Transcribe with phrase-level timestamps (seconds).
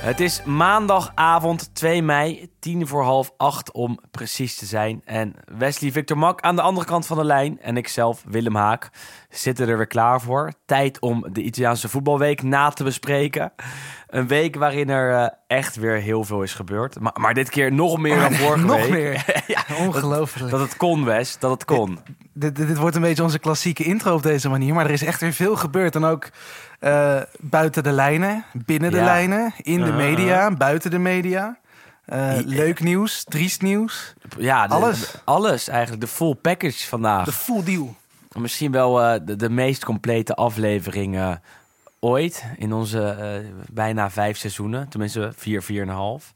[0.00, 5.02] Het is maandagavond 2 mei, tien voor half acht om precies te zijn.
[5.04, 8.90] En Wesley Victor Mak aan de andere kant van de lijn en ikzelf, Willem Haak,
[9.28, 10.52] zitten er weer klaar voor.
[10.66, 13.52] Tijd om de Italiaanse voetbalweek na te bespreken.
[14.10, 17.00] Een week waarin er eh, echt weer heel veel is gebeurd.
[17.00, 18.90] Maar, maar dit keer nog meer dan vorige Nog week.
[18.90, 19.24] meer.
[19.46, 20.50] ja, Ongelooflijk.
[20.50, 21.98] dat het kon, Wes, dat het kon.
[22.32, 24.74] Dit, dit, dit wordt een beetje onze klassieke intro op deze manier.
[24.74, 25.94] Maar er is echt weer veel gebeurd.
[25.94, 26.28] En ook
[26.80, 29.04] eh, buiten de lijnen, binnen de Ja.
[29.04, 29.96] lijnen, in de Uh-huh.
[29.96, 31.58] media, buiten de media.
[32.04, 34.14] Eh, leuk nieuws, triest nieuws.
[34.38, 35.14] Ja, de- Alles.
[35.24, 37.24] Alles eigenlijk, de full package vandaag.
[37.24, 37.94] De full deal.
[38.38, 38.92] Misschien wel
[39.24, 41.38] de, de meest complete aflevering
[42.00, 44.88] ooit in onze eh, bijna vijf seizoenen.
[44.88, 46.32] Tenminste, vier, vier en half.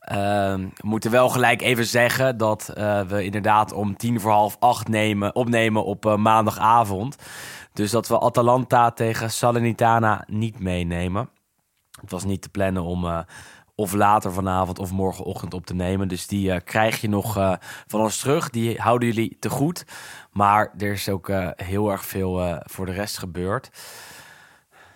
[0.00, 4.88] Ehm, moeten wel gelijk even zeggen dat eh, we inderdaad om tien voor half acht
[4.88, 7.16] nemen, opnemen op eh, maandagavond.
[7.72, 11.28] Dus dat we Atalanta tegen Salernitana niet meenemen.
[12.00, 13.24] Het was niet te plannen om
[13.74, 16.08] of later vanavond of morgenochtend op te nemen.
[16.08, 18.50] Dus die krijg je nog van ons terug.
[18.50, 19.84] Die houden jullie te goed.
[20.30, 23.70] Maar er is ook heel erg veel voor de rest gebeurd.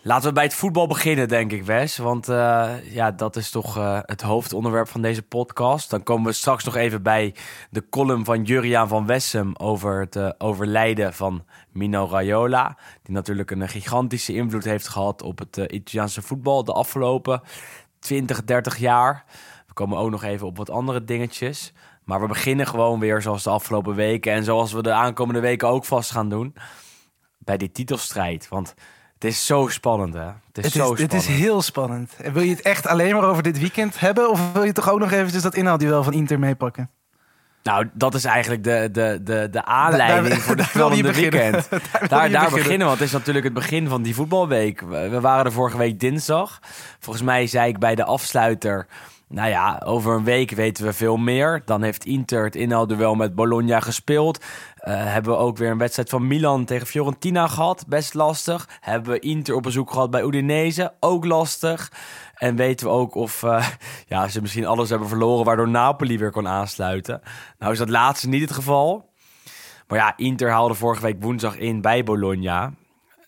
[0.02, 1.96] Laten we bij het voetbal beginnen, denk ik, Wes.
[1.96, 5.90] Want eh, ja, dat is toch eh, het hoofdonderwerp van deze podcast.
[5.90, 7.34] Dan komen we straks nog even bij
[7.70, 9.56] de column van Juriaan van Wessem...
[9.56, 12.78] over het eh, overlijden van Mino Raiola.
[13.02, 16.64] Die natuurlijk een gigantische invloed heeft gehad op het Italiaanse voetbal...
[16.64, 17.42] de afgelopen
[17.98, 19.24] 20, 30 jaar.
[19.66, 21.72] We komen ook nog even op wat andere dingetjes.
[22.04, 24.32] Maar we beginnen gewoon weer zoals de afgelopen weken...
[24.32, 26.54] en zoals we de aankomende weken ook vast gaan doen...
[27.38, 28.48] bij die titelstrijd.
[28.48, 28.74] Want...
[29.18, 30.20] Het is zo spannend, hè?
[30.20, 31.10] Het is Het zo is, spannend.
[31.10, 32.12] dit is heel spannend.
[32.22, 34.30] En wil je het echt alleen maar over dit weekend hebben?
[34.30, 36.90] Of wil je toch ook nog eventjes dat inhaalduel van Inter meepakken?
[37.62, 40.96] Nou, dat is eigenlijk de, de, de, de aanleiding Daar- voor de daar wil je
[40.96, 41.40] spannende beginnen.
[41.52, 41.70] weekend.
[41.92, 42.50] Daar daar daar beginnen.
[42.62, 44.80] beginnen, want het is natuurlijk het begin van die voetbalweek.
[44.80, 46.58] We we waren er vorige week dinsdag.
[46.98, 48.86] Volgens mij zei ik bij de afsluiter...
[49.30, 51.62] Nou ja, over een week weten we veel meer.
[51.64, 54.44] Dan heeft Inter het inhaalduel met Bologna gespeeld.
[54.88, 57.84] Eh, hebben we ook weer een wedstrijd van Milan tegen Fiorentina gehad.
[57.88, 58.68] Best lastig.
[58.80, 60.92] Hebben we Inter op bezoek gehad bij Udinese.
[61.00, 61.92] Ook lastig.
[62.34, 63.68] En weten we ook of eh,
[64.08, 65.44] ja, ze misschien alles hebben verloren...
[65.44, 67.20] waardoor Napoli weer kon aansluiten.
[67.58, 69.10] Nou is dat laatste niet het geval.
[69.88, 72.72] Maar ja, Inter haalde vorige week woensdag in bij Bologna.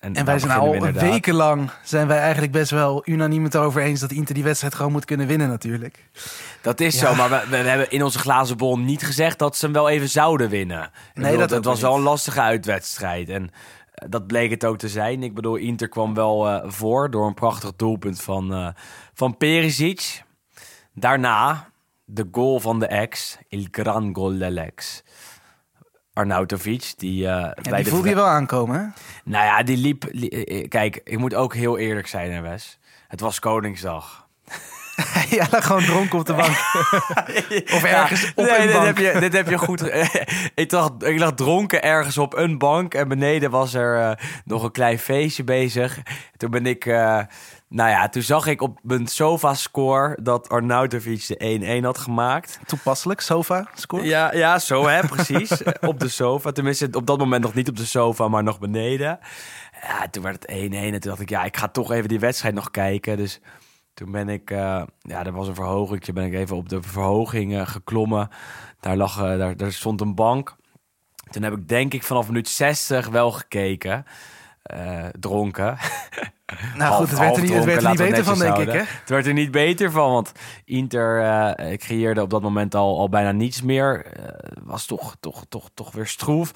[0.00, 1.02] En wij zijn al inderdaad.
[1.10, 4.92] wekenlang zijn wij eigenlijk best wel unaniem het erover eens dat Inter die wedstrijd gewoon
[4.92, 6.08] moet kunnen winnen natuurlijk.
[6.60, 7.06] Dat is Ja.
[7.08, 9.88] zo, maar we, we hebben in onze glazen bol niet gezegd dat ze hem wel
[9.88, 10.82] even zouden winnen.
[10.84, 11.82] Ik Nee, bedoel, dat het was niet.
[11.82, 13.28] wel een lastige uitwedstrijd.
[13.28, 13.50] En
[13.94, 15.22] eh, dat bleek het ook te zijn.
[15.22, 18.68] Ik bedoel, Inter kwam wel eh, voor door een prachtig doelpunt van, eh
[19.14, 20.22] van Perisic.
[20.94, 21.68] Daarna
[22.04, 25.02] de goal van de ex, il gran gol dell'ex.
[26.20, 28.86] Arnautovic, die, eh Ja, bij die de voelde je wel aankomen, hè?
[29.24, 30.04] Nou ja, die liep...
[30.10, 32.78] li- eh, Kijk, ik moet ook heel eerlijk zijn, hè, Wes.
[33.08, 34.28] Het was Koningsdag.
[35.38, 36.56] ja, lag gewoon dronken op de bank.
[37.76, 38.86] of ergens op nee, een dit bank.
[38.86, 39.82] Heb je, dit heb je goed...
[40.54, 42.94] ik, dacht, ik lag dronken ergens op een bank...
[42.94, 45.98] en beneden was er eh, nog een klein feestje bezig.
[46.36, 46.86] Toen ben ik...
[46.86, 47.20] eh,
[47.68, 50.18] nou ja, toen zag ik op mijn sofa-score...
[50.22, 52.58] dat Arnautovic de 1-1 had gemaakt.
[52.66, 54.04] Toepasselijk, sofa, score.
[54.04, 55.62] Ja, ja zo hè, precies.
[55.80, 56.52] op de sofa.
[56.52, 59.18] Tenminste, op dat moment nog niet op de sofa, maar nog beneden.
[59.82, 62.20] Ja, toen werd het 1-1 en toen dacht ik, ja, ik ga toch even die
[62.20, 63.16] wedstrijd nog kijken.
[63.16, 63.40] Dus
[64.00, 67.54] toen ben ik, eh, ja, er was een verhogingje, ben ik even op de verhoging
[67.54, 68.28] eh, geklommen.
[68.80, 70.56] Daar lag, eh, daar, daar stond een bank.
[71.30, 74.04] Toen heb ik denk ik vanaf minuut 60 wel gekeken.
[75.20, 75.76] Dronken.
[76.76, 78.74] Nou goed, het werd er niet, het werd er niet beter van, denk ik, het
[78.74, 78.78] hè?
[79.00, 80.32] Het werd er niet beter van, want
[80.64, 84.06] Inter eh, creëerde op dat moment al, al bijna niets meer.
[84.06, 84.24] Eh,
[84.62, 86.52] was toch, toch, toch, toch weer stroef.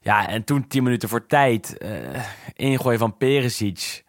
[0.00, 2.22] Ja, en toen tien minuten voor tijd, eh
[2.54, 4.04] ingooi van Perisic,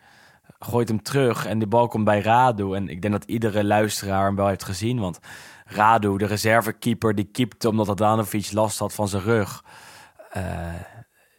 [0.63, 2.75] gooit hem terug en die bal komt bij Radu.
[2.75, 5.19] En ik denk dat iedere luisteraar hem wel heeft gezien, want
[5.65, 9.63] Radu, de reservekeeper, die keepte omdat Adanovic last had van zijn rug.
[10.31, 10.43] Eh,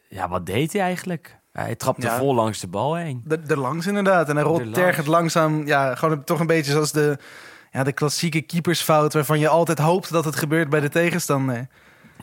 [0.09, 1.39] ja, wat deed hij eigenlijk?
[1.51, 2.17] Hij trapte Ja.
[2.17, 3.23] vol langs de bal heen.
[3.47, 4.29] Er, langs inderdaad.
[4.29, 5.65] En hij rolt tergend langzaam.
[5.65, 7.17] Ja, gewoon toch een beetje zoals de,
[7.71, 9.13] ja, de klassieke keepersfout...
[9.13, 11.67] waarvan je altijd hoopt dat het gebeurt bij de tegenstander.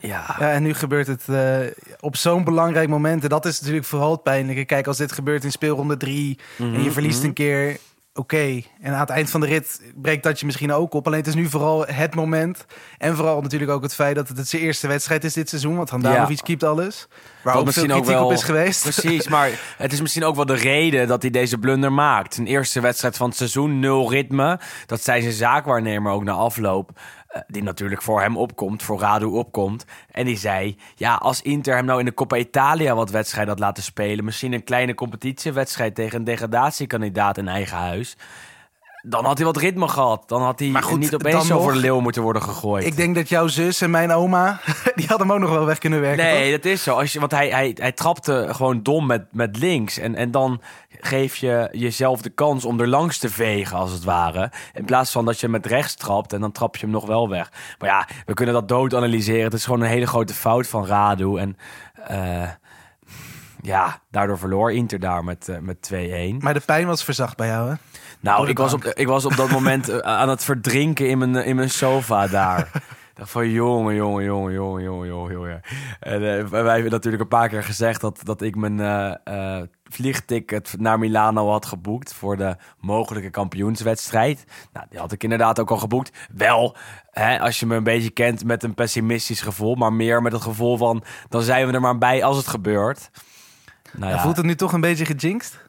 [0.07, 1.57] Ja, Ja, en nu gebeurt het eh,
[1.99, 3.23] op zo'n belangrijk moment.
[3.23, 4.65] En dat is natuurlijk vooral het pijnlijke.
[4.65, 6.39] Kijk, als dit gebeurt in speelronde drie...
[6.57, 7.77] en je verliest een keer...
[8.13, 8.61] oké.
[8.81, 11.05] En aan het eind van de rit breekt dat je misschien ook op.
[11.05, 12.65] Alleen het is nu vooral het moment.
[12.97, 15.75] En vooral natuurlijk ook het feit dat het zijn eerste wedstrijd is dit seizoen.
[15.75, 16.43] Want Handanovic Ja.
[16.43, 17.07] keept alles.
[17.43, 18.81] Waar ook veel kritiek op is geweest.
[18.81, 22.37] Precies, maar het is misschien ook wel de reden dat hij deze blunder maakt.
[22.37, 24.59] Een eerste wedstrijd van het seizoen, nul ritme.
[24.85, 26.89] Dat zei zijn zaakwaarnemer ook na afloop.
[27.33, 29.85] Eh, die natuurlijk voor hem opkomt, voor Radu opkomt.
[30.11, 33.59] En die zei, ja, als Inter hem nou in de Coppa Italia wat wedstrijd had
[33.59, 34.25] laten spelen...
[34.25, 38.17] misschien een kleine competitiewedstrijd tegen een degradatiekandidaat in eigen huis...
[39.05, 40.29] dan had hij wat ritme gehad.
[40.29, 42.85] Dan had hij Maar goed, niet opeens zo voor de leeuw moeten worden gegooid.
[42.85, 44.59] Ik denk dat jouw zus en mijn oma,
[44.95, 46.25] die hadden hem ook nog wel weg kunnen werken.
[46.25, 46.61] Nee, toch?
[46.61, 46.95] dat is zo.
[46.95, 49.97] Als je, want hij, hij, hij trapte gewoon dom met, met links.
[49.97, 50.61] En, en dan
[50.99, 54.51] geef je jezelf de kans om er langs te vegen, als het ware.
[54.73, 57.29] In plaats van dat je met rechts trapt en dan trap je hem nog wel
[57.29, 57.51] weg.
[57.79, 59.43] Maar ja, we kunnen dat dood analyseren.
[59.43, 61.37] Het is gewoon een hele grote fout van Radu.
[61.37, 61.57] En
[62.07, 62.49] eh,
[63.61, 66.37] ja, daardoor verloor Inter daar met, eh, met 2-1.
[66.39, 67.75] Maar de pijn was verzacht bij jou, hè?
[68.23, 71.35] Nou, ik was, op, ik was op dat moment eh, aan het verdrinken in mijn,
[71.35, 72.69] in mijn sofa daar.
[73.13, 75.61] Ik dacht van jongen, jongen, jongen, jongen, jongen, jongen, jongen.
[75.99, 78.79] En eh, wij hebben natuurlijk een paar keer gezegd dat, dat ik mijn
[79.23, 84.45] eh, vliegticket naar Milano had geboekt voor de mogelijke kampioenswedstrijd.
[84.73, 86.27] Nou, die had ik inderdaad ook al geboekt.
[86.33, 86.75] Wel,
[87.11, 90.41] hè, als je me een beetje kent met een pessimistisch gevoel, maar meer met het
[90.41, 93.09] gevoel van dan zijn we er maar bij als het gebeurt.
[93.93, 94.19] Nou ja.
[94.19, 95.62] Voelt het nu toch een beetje gejinxed?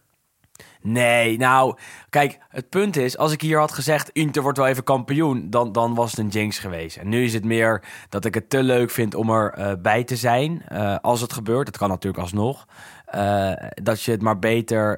[0.87, 1.77] Nee, nou,
[2.11, 5.73] kijk, het punt is, als ik hier had gezegd, Inter wordt wel even kampioen, dan,
[5.73, 6.97] dan was het een jinx geweest.
[6.97, 10.05] En nu is het meer dat ik het te leuk vind om er eh, bij
[10.05, 11.67] te zijn, eh, als het gebeurt.
[11.67, 12.67] Dat kan natuurlijk alsnog.
[13.05, 14.97] Eh, dat je het maar beter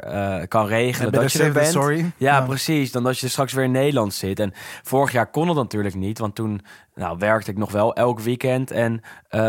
[0.49, 1.13] kan regelen.
[1.13, 1.67] Dat je er bent.
[1.67, 1.99] sorry.
[2.17, 2.41] Ja, Ja.
[2.41, 2.93] precies.
[2.93, 4.41] Dan dat je straks weer in Nederland zit.
[4.41, 4.53] En
[4.83, 6.61] vorig jaar kon het natuurlijk niet, want toen
[6.95, 8.71] nou, werkte ik nog wel elk weekend.
[8.71, 9.01] En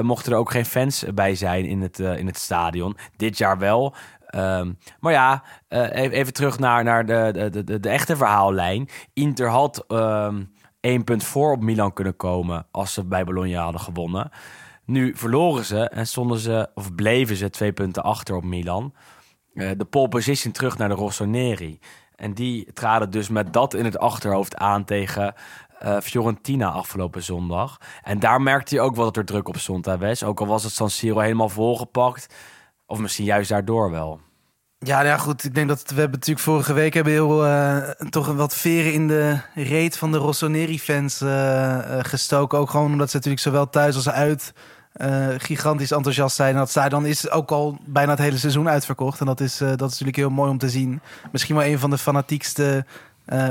[0.01, 2.98] mochten er ook geen fans bij zijn in het, in het stadion.
[3.16, 3.95] Dit jaar wel.
[4.38, 8.89] Ehm, maar ja, eh, even, even terug naar, naar de, de, de, de echte verhaallijn.
[9.13, 10.44] Inter had ehm
[10.80, 14.30] één punt voor op Milan kunnen komen als ze bij Bologna hadden gewonnen.
[14.86, 18.94] Nu verloren ze en stonden ze, of bleven ze twee punten achter op Milan.
[19.54, 21.80] Eh, de pole position terug naar de Rossoneri.
[22.16, 25.34] En die traden dus met dat in het achterhoofd aan tegen
[25.80, 27.78] eh, Fiorentina afgelopen zondag.
[28.04, 30.25] En daar merkte je ook wel dat er druk op stond, hè?
[30.25, 32.36] Ook al was het San Siro helemaal volgepakt.
[32.86, 34.19] Of misschien juist daardoor wel.
[34.79, 35.44] Ja, nou goed.
[35.44, 39.07] Ik denk dat we hebben natuurlijk vorige week hebben heel eh, toch wat veren in
[39.07, 42.59] de reet van de Rossoneri-fans eh, gestoken.
[42.59, 44.53] Ook gewoon omdat ze natuurlijk zowel thuis als uit
[45.38, 46.53] gigantisch enthousiast zijn.
[46.53, 49.19] En dat stadion is ook al bijna het hele seizoen uitverkocht.
[49.19, 51.01] En dat is, dat is natuurlijk heel mooi om te zien.
[51.31, 52.85] Misschien wel een van de fanatiekste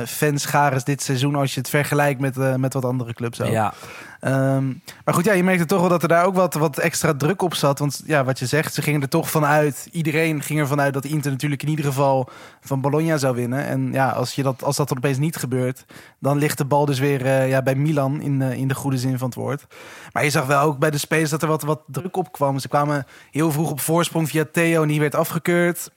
[0.07, 3.41] fanscharen dit seizoen als je het vergelijkt met, eh, met wat andere clubs.
[3.41, 3.51] Ook.
[3.51, 3.75] Ja,
[4.21, 4.67] Ehm,
[5.05, 7.43] maar goed, ja, je merkte toch wel dat er daar ook wat, wat extra druk
[7.43, 7.79] op zat.
[7.79, 9.89] Want ja, wat je zegt, ze gingen er toch vanuit.
[9.91, 12.29] Iedereen ging ervan uit dat Inter natuurlijk in ieder geval
[12.61, 13.67] van Bologna zou winnen.
[13.67, 15.85] En ja, als, je dat, als dat dan opeens niet gebeurt,
[16.19, 19.19] dan ligt de bal dus weer eh, ja, bij Milan in, in de goede zin
[19.19, 19.67] van het woord.
[20.13, 22.59] Maar je zag wel ook bij de spelers dat er wat, wat druk op kwam.
[22.59, 25.91] Ze kwamen heel vroeg op voorsprong via Theo en die werd afgekeurd.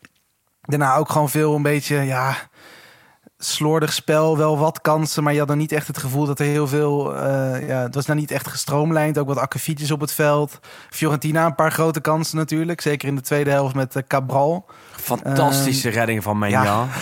[0.62, 2.36] Daarna ook gewoon veel een beetje, ja,
[3.42, 6.46] slordig spel, wel wat kansen, maar je had dan niet echt het gevoel dat er
[6.46, 10.14] heel veel, eh, ja, het was nou niet echt gestroomlijnd, ook wat akkefietjes op het
[10.14, 10.60] veld.
[10.90, 14.66] Fiorentina een paar grote kansen natuurlijk, zeker in de tweede helft met eh, Cabral.
[14.92, 16.64] fantastische redding van Menjan.
[16.64, 16.86] ja.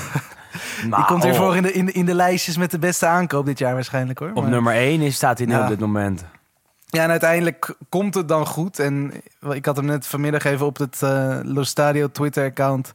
[0.83, 3.05] Die komt weer oh, voor in de, in, de, in de lijstjes met de beste
[3.05, 4.29] aankoop dit jaar waarschijnlijk hoor.
[4.33, 5.61] Op Maar- nummer 1 is, staat hij nu Ja.
[5.61, 6.25] op dit moment.
[6.89, 8.79] Ja, en uiteindelijk komt het dan goed.
[8.79, 9.13] En
[9.49, 12.93] ik had hem net vanmiddag even op het eh Lo Stadio Twitter-account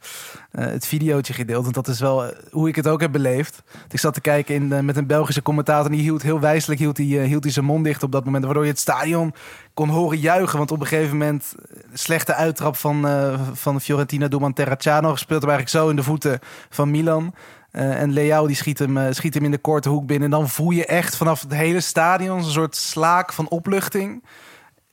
[0.51, 1.63] eh, het videootje gedeeld.
[1.63, 3.63] Want dat is wel eh, hoe ik het ook heb beleefd.
[3.89, 5.87] Ik zat te kijken in, met een Belgische commentator.
[5.87, 8.45] En die hield heel wijselijk hield eh, hield hij zijn mond dicht op dat moment.
[8.45, 9.35] Waardoor je het stadion
[9.75, 10.59] kon horen juichen.
[10.59, 11.55] Want op een gegeven moment,
[11.93, 13.07] slechte uittrap van,
[13.53, 15.17] van Fiorentina Duman Terracciano.
[15.17, 17.35] Speelt hem eigenlijk zo in de voeten van Milan.
[17.73, 20.33] Eh, en Leao die schiet hem, eh, schiet hem in de korte hoek binnen.
[20.33, 24.25] En dan voel je echt vanaf het hele stadion een soort slaak van opluchting.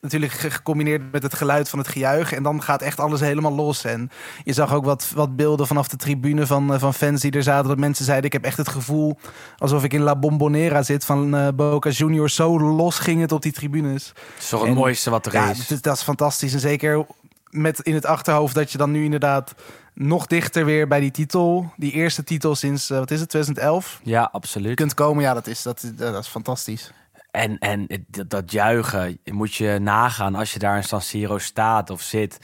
[0.00, 2.32] Natuurlijk ge- gecombineerd met het geluid van het gejuich.
[2.32, 3.84] En dan gaat echt alles helemaal los.
[3.84, 4.10] En
[4.44, 7.42] je zag ook wat, wat beelden vanaf de tribune van, eh, van fans die er
[7.42, 7.68] zaten.
[7.68, 9.18] Dat mensen zeiden, ik heb echt het gevoel
[9.58, 12.34] alsof ik in La Bombonera zit van Boca Juniors.
[12.34, 14.06] Zo los ging het op die tribunes.
[14.06, 15.58] Het is toch het En- mooiste wat er Ja, is.
[15.58, 16.52] dat is, dat is fantastisch.
[16.52, 17.06] En zeker
[17.50, 19.54] met in het achterhoofd dat je dan nu inderdaad
[19.94, 24.00] nog dichter weer bij die titel, die eerste titel sinds, eh, wat is het, 2011,
[24.02, 24.74] Ja, absoluut.
[24.76, 25.22] kunt komen.
[25.22, 26.92] Ja, dat is, dat, is- dat is fantastisch.
[27.30, 31.90] En, en dat, dat juichen moet je nagaan als je daar in San Siro staat
[31.90, 32.38] of zit.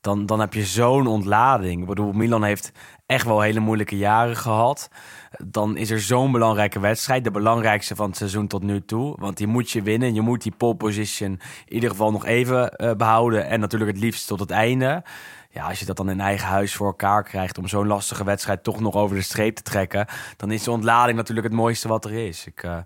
[0.00, 1.80] Dan, dan heb je zo'n ontlading.
[1.80, 2.72] Ik bedoel, Milan heeft
[3.12, 4.88] echt wel hele moeilijke jaren gehad.
[5.44, 7.24] Dan is er zo'n belangrijke wedstrijd.
[7.24, 9.14] De belangrijkste van het seizoen tot nu toe.
[9.18, 10.14] Want die moet je winnen.
[10.14, 11.30] Je moet die pole position
[11.66, 13.46] in ieder geval nog even eh, behouden.
[13.46, 15.02] En natuurlijk het liefst tot het einde.
[15.50, 18.62] ja, als je dat dan in eigen huis voor elkaar krijgt om zo'n lastige wedstrijd
[18.62, 22.04] toch nog over de streep te trekken, dan is de ontlading natuurlijk het mooiste wat
[22.04, 22.46] er is.
[22.46, 22.76] Ik, uh,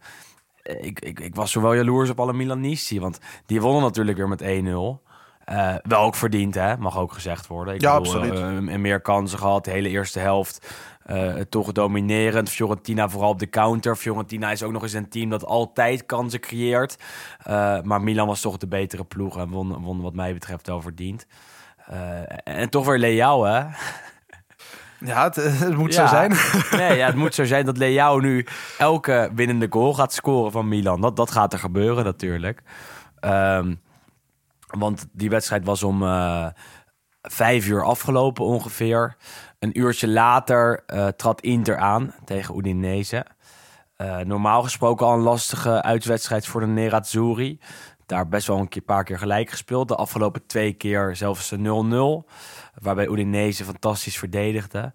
[0.63, 4.29] ik, ik, ik was zo wel jaloers op alle Milanisti, want die wonnen natuurlijk weer
[4.29, 5.06] met 1-0.
[5.53, 6.77] Uh, wel ook verdiend, hè?
[6.77, 7.75] mag ook gezegd worden.
[7.75, 8.39] Ik ja, bedoel, absoluut.
[8.39, 10.75] Uh, en meer kansen gehad, de hele eerste helft.
[11.11, 12.51] Uh, toch dominerend.
[12.51, 13.97] Fiorentina vooral op de counter.
[13.97, 16.97] Fiorentina is ook nog eens een team dat altijd kansen creëert.
[17.83, 21.27] maar Milan was toch de betere ploeg en won, won wat mij betreft wel verdiend.
[22.45, 23.65] en toch weer Leao, hè?
[25.01, 26.07] Ja, het, het moet Ja.
[26.07, 26.33] zo zijn.
[26.81, 28.47] Nee, ja, het moet zo zijn dat Leao nu
[28.79, 31.01] elke winnende goal gaat scoren van Milan.
[31.01, 32.63] Dat, dat gaat er gebeuren natuurlijk.
[33.21, 33.75] Ehm,
[34.79, 36.47] want die wedstrijd was om eh,
[37.23, 39.17] vijf uur afgelopen ongeveer.
[39.59, 43.27] Een uurtje later eh, trad Inter aan tegen Udinese.
[43.97, 47.61] Eh, normaal gesproken al een lastige uitwedstrijd voor de Nerazzurri.
[48.07, 49.89] Daar best wel een keer, paar keer gelijk gespeeld.
[49.89, 52.31] De afgelopen twee keer zelfs een 0-0.
[52.83, 54.93] Waarbij Udinese fantastisch verdedigde.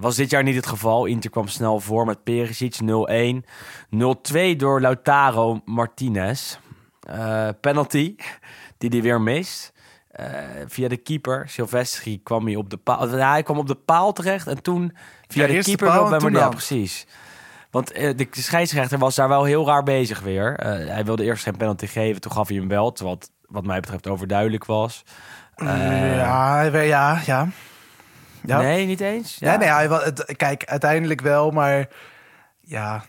[0.00, 1.04] Was dit jaar niet het geval.
[1.04, 3.44] Inter kwam snel voor met Perisic 0-1.
[3.90, 6.56] 0-2 door Lautaro Martinez.
[7.02, 8.16] Eh, penalty
[8.82, 9.72] die hij weer mist.
[10.10, 10.26] Eh,
[10.66, 13.16] via de keeper, Silvestri, kwam hij op de paal.
[13.16, 14.96] Ja, hij kwam op de paal terecht en toen
[15.28, 17.06] via Ja, de keeper paal wel bij ja, precies.
[17.70, 20.56] Want eh, de, scheidsrechter was daar wel heel raar bezig weer.
[20.56, 23.64] Eh, hij wilde eerst geen penalty geven, toen gaf hij hem wel, terwijl het wat
[23.64, 25.04] mij betreft overduidelijk was.
[25.54, 27.48] Eh, ja, ja, ja.
[28.44, 28.60] ja.
[28.60, 29.38] Nee, niet eens?
[29.38, 31.88] Nee, nee, hij, kijk, uiteindelijk wel, maar
[32.60, 33.04] ja,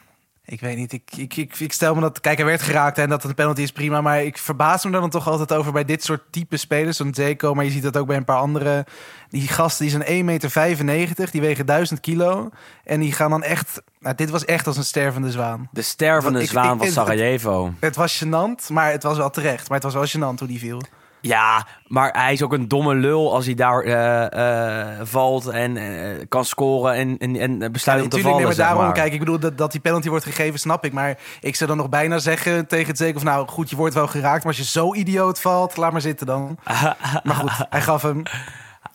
[0.45, 0.93] ik weet niet.
[0.93, 3.35] Ik, ik, ik, ik stel me dat, kijk, hij werd geraakt en dat het een
[3.37, 6.57] penalty is prima, maar ik verbaas me dan toch altijd over bij dit soort type
[6.57, 8.85] spelers, zo'n Zeko, maar je ziet dat ook bij een paar andere.
[9.29, 12.49] Die gasten, die zijn 1,95 meter, die wegen 1000 kilo
[12.83, 15.69] en die gaan dan echt, nou, dit was echt als een stervende zwaan.
[15.71, 17.73] De stervende zwaan van het- Sarajevo.
[17.79, 19.69] Het was gênant, maar het was wel terecht.
[19.69, 20.81] Maar het was wel gênant hoe die viel.
[21.25, 25.77] Ja, maar hij is ook een domme lul als hij daar eh, eh, valt en
[25.77, 28.37] eh, kan scoren en, en, en besluit om te vallen.
[28.37, 28.93] nee, maar daarom, maar.
[28.93, 30.93] kijk, ik bedoel dat, dat die penalty wordt gegeven, snap ik.
[30.93, 33.93] Maar ik zou dan nog bijna zeggen tegen het zeker of nou goed, je wordt
[33.95, 36.57] wel geraakt, maar als je zo idioot valt, laat maar zitten dan.
[37.23, 38.17] maar goed, hij gaf hem.
[38.17, 38.29] En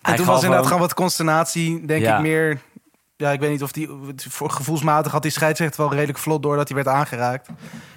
[0.02, 0.66] Hij toen was inderdaad hem.
[0.72, 2.16] gewoon wat consternatie, denk Ja.
[2.16, 2.58] ik meer.
[3.20, 6.56] Ja, ik weet niet of die voor gevoelsmatig had die scheidsrechter wel redelijk vlot door
[6.56, 7.48] dat hij werd aangeraakt.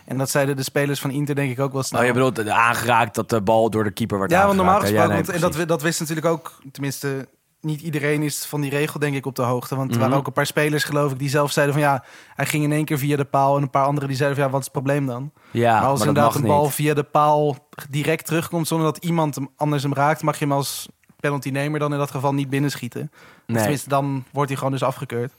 [0.05, 1.99] En dat zeiden de spelers van Inter denk ik ook wel snel.
[2.01, 4.71] Oh, je bedoelt eh, aangeraakt dat de bal door de keeper werd Ja, want aangeraakt.
[4.71, 7.27] normaal gesproken, Ja, nee, want, en dat, dat wist natuurlijk ook, tenminste,
[7.61, 9.75] niet iedereen is van die regel denk ik op de hoogte.
[9.75, 10.03] Want er Mhm.
[10.05, 12.03] waren ook een paar spelers geloof ik die zelf zeiden van ja,
[12.35, 13.55] hij ging in één keer via de paal.
[13.57, 15.31] En een paar anderen die zeiden van ja, wat is het probleem dan?
[15.51, 16.73] Ja, maar als maar inderdaad een bal niet.
[16.73, 17.57] via de paal
[17.89, 20.87] direct terugkomt zonder dat iemand hem anders hem raakt, mag je hem als
[21.21, 23.11] penaltynemer dan in dat geval niet binnenschieten.
[23.47, 23.57] Nee.
[23.57, 25.33] Tenminste, dan wordt hij gewoon dus afgekeurd.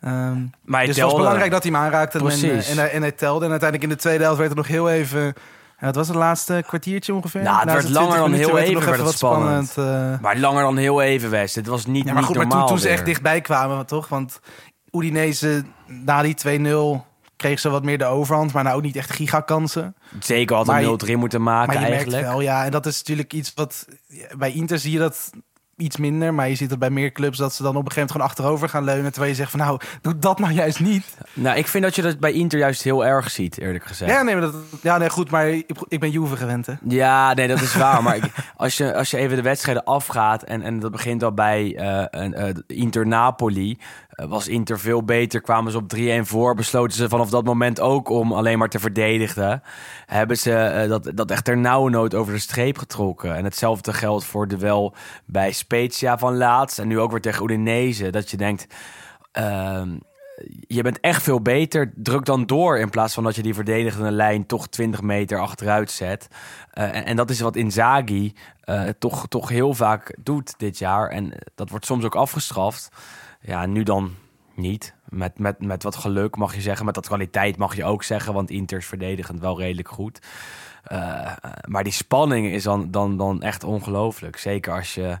[0.00, 2.68] Ehm, Maar hij dus het was belangrijk dat hij hem aanraakte en, Precies.
[2.68, 3.44] en, hij, en hij telde.
[3.44, 5.34] En uiteindelijk in de tweede helft werd er nog heel even...
[5.80, 7.42] Ja, het was het laatste kwartiertje ongeveer.
[7.42, 9.76] Nou, het werd langer 20 dan heel even, werd het wat spannend.
[9.76, 10.18] eh.
[10.20, 11.54] Maar langer dan heel even, West.
[11.54, 14.08] Het was niet, ja, maar niet goed, maar toen, ze echt dichtbij kwamen, toch?
[14.08, 14.40] Want
[14.90, 17.04] Udinese, na die 2-0,
[17.42, 18.52] kreeg ze wat meer de overhand.
[18.52, 19.94] Maar nou ook niet echt gigakansen.
[20.20, 22.22] Zeker had Maar een je- 0-3 moeten maken Maar je eigenlijk.
[22.22, 22.64] merkt wel, ja.
[22.64, 23.86] En dat is natuurlijk iets wat...
[24.38, 25.30] Bij Inter zie je dat
[25.76, 26.34] iets minder.
[26.34, 28.46] Maar je ziet het bij meer clubs dat ze dan op een gegeven moment gewoon
[28.48, 29.10] achterover gaan leunen.
[29.10, 31.16] Terwijl je zegt van nou, doe dat nou juist niet.
[31.32, 34.10] Nou, ik vind dat je dat bij Inter juist heel erg ziet, eerlijk gezegd.
[34.10, 35.30] Ja, nee, maar dat, ja, nee goed.
[35.30, 36.72] Maar ik, ik ben Juve gewend, hè.
[36.88, 38.02] Ja, nee, dat is waar.
[38.02, 40.42] Maar ik- als je, als je even de wedstrijden afgaat...
[40.42, 41.78] en, en dat begint al bij
[42.10, 43.78] een, eh, Inter-Napoli...
[44.22, 46.54] eh, was Inter veel beter, kwamen ze op 3-1 voor...
[46.54, 49.62] besloten ze vanaf dat moment ook om alleen maar te verdedigen.
[50.06, 53.36] Hebben ze eh, dat, dat echt ter nauwe over de streep getrokken.
[53.36, 56.78] En hetzelfde geldt voor de wel bij Spezia van laatst...
[56.78, 58.10] en nu ook weer tegen Udinese.
[58.10, 58.66] Dat je denkt...
[59.32, 59.88] ehm,
[60.66, 61.92] je bent echt veel beter.
[61.96, 65.90] Druk dan door in plaats van dat je die verdedigende lijn toch 20 meter achteruit
[65.90, 66.28] zet.
[66.70, 71.08] Eh, en, dat is wat Inzaghi eh, toch, toch heel vaak doet dit jaar.
[71.08, 72.88] En dat wordt soms ook afgestraft.
[73.42, 74.14] Ja, nu dan
[74.54, 74.94] niet.
[75.08, 76.84] Met, met, met wat geluk mag je zeggen.
[76.84, 78.34] Met dat kwaliteit mag je ook zeggen.
[78.34, 80.20] Want Inter is verdedigend wel redelijk goed.
[80.82, 81.32] Eh,
[81.66, 84.36] maar die spanning is dan, dan, dan echt ongelooflijk.
[84.36, 85.18] Zeker als je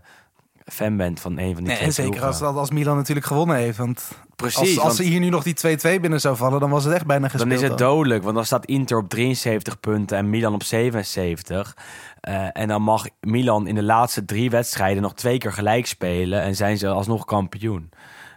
[0.64, 2.46] fan bent van een van die Nee, twee zeker ploegen.
[2.46, 3.78] als, als Milan natuurlijk gewonnen heeft.
[3.78, 5.54] Want Precies, als, als want- ze hier nu nog die
[5.96, 7.50] 2-2 binnen zou vallen, dan was het echt bijna gespeeld.
[7.50, 11.76] Dan is het dodelijk, want dan staat Inter op 73 punten en Milan op 77.
[12.20, 16.42] Eh, en dan mag Milan in de laatste drie wedstrijden nog twee keer gelijk spelen
[16.42, 17.90] en zijn ze alsnog kampioen.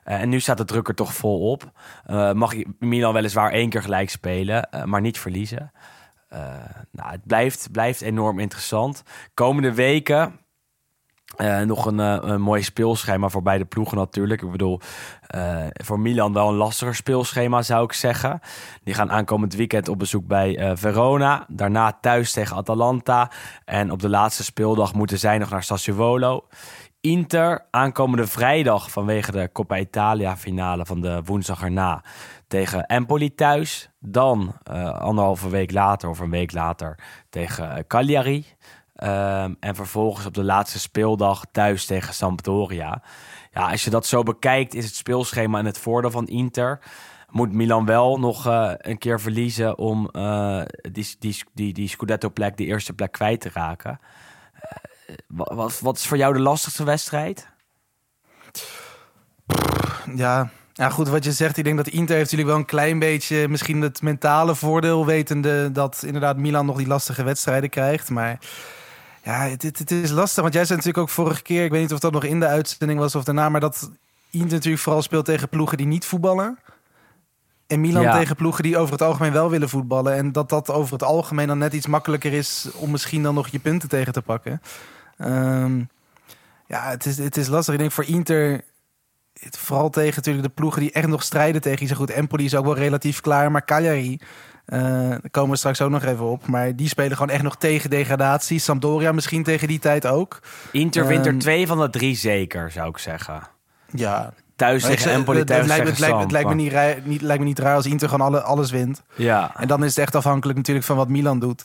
[0.04, 1.72] Eh, en nu staat de druk er toch vol op.
[2.06, 5.72] Eh, mag Milan weliswaar één keer gelijk spelen, maar niet verliezen.
[6.92, 9.04] Nou, het blijft, blijft enorm interessant.
[9.34, 10.40] Komende weken
[11.36, 14.42] eh, nog een, eh, een mooi speelschema voor beide ploegen natuurlijk.
[14.42, 14.80] Ik bedoel,
[15.28, 18.40] eh, voor Milan wel een lastiger speelschema zou ik zeggen.
[18.84, 21.46] Die gaan aankomend weekend op bezoek bij Verona.
[21.48, 23.32] Daarna thuis tegen Atalanta.
[23.66, 26.48] En op de laatste speeldag moeten zij nog naar Sassuolo.
[27.02, 32.04] Inter aankomende vrijdag vanwege de Coppa Italia finale van de woensdag erna
[32.48, 33.90] tegen Empoli thuis.
[34.00, 34.54] Dan
[35.00, 37.00] anderhalve week later of een week later
[37.30, 38.46] tegen Cagliari.
[38.96, 43.02] Ehm, en vervolgens op de laatste speeldag thuis tegen Sampdoria.
[43.52, 46.80] Ja, als je dat zo bekijkt, is het speelschema in het voordeel van Inter.
[47.30, 50.62] Moet Milan wel nog uh, een keer verliezen om uh,
[50.92, 54.00] die, die, die, die Scudetto-plek, de eerste plek kwijt te raken.
[54.56, 57.48] Uh, wat, wat is voor jou de lastigste wedstrijd?
[60.16, 63.00] Ja, ja, goed, wat je zegt, ik denk dat Inter heeft natuurlijk wel een klein
[63.00, 68.10] beetje misschien het mentale voordeel, wetende dat inderdaad Milan nog die lastige wedstrijden krijgt.
[68.10, 68.40] Maar
[69.26, 71.82] ja, het, het, het, is lastig, want jij zei natuurlijk ook vorige keer, ik weet
[71.82, 73.92] niet of dat nog in de uitzending was of daarna, maar dat
[74.30, 76.60] Inter natuurlijk vooral speelt tegen ploegen die niet voetballen.
[77.68, 78.18] En Milan ja.
[78.18, 80.16] tegen ploegen die over het algemeen wel willen voetballen.
[80.16, 83.48] En dat dat over het algemeen dan net iets makkelijker is om misschien dan nog
[83.48, 84.62] je punten tegen te pakken.
[85.18, 85.90] Um,
[86.68, 87.74] ja, het is, het is lastig.
[87.74, 88.62] Ik denk voor Inter,
[89.34, 91.88] het, vooral tegen natuurlijk de ploegen die echt nog strijden tegen.
[91.88, 94.20] Zo goed, Empoli is ook wel relatief klaar, maar Cagliari...
[94.68, 94.80] Uh,
[95.10, 96.48] daar komen we straks ook nog even op.
[96.48, 98.60] Maar die spelen gewoon echt nog tegen degradatie.
[98.60, 100.40] Sampdoria misschien tegen die tijd ook.
[100.72, 103.42] Inter wint er twee van de drie zeker, zou ik zeggen.
[103.90, 107.42] Ja, thuis tegen Empoli, thuis het, lijkt, tegen het, lijkt, het lijkt me niet, lijkt
[107.42, 109.04] me niet raar als Inter gewoon alle, alles wint.
[109.16, 109.52] Ja.
[109.56, 111.64] En dan is het echt afhankelijk natuurlijk van wat Milan doet.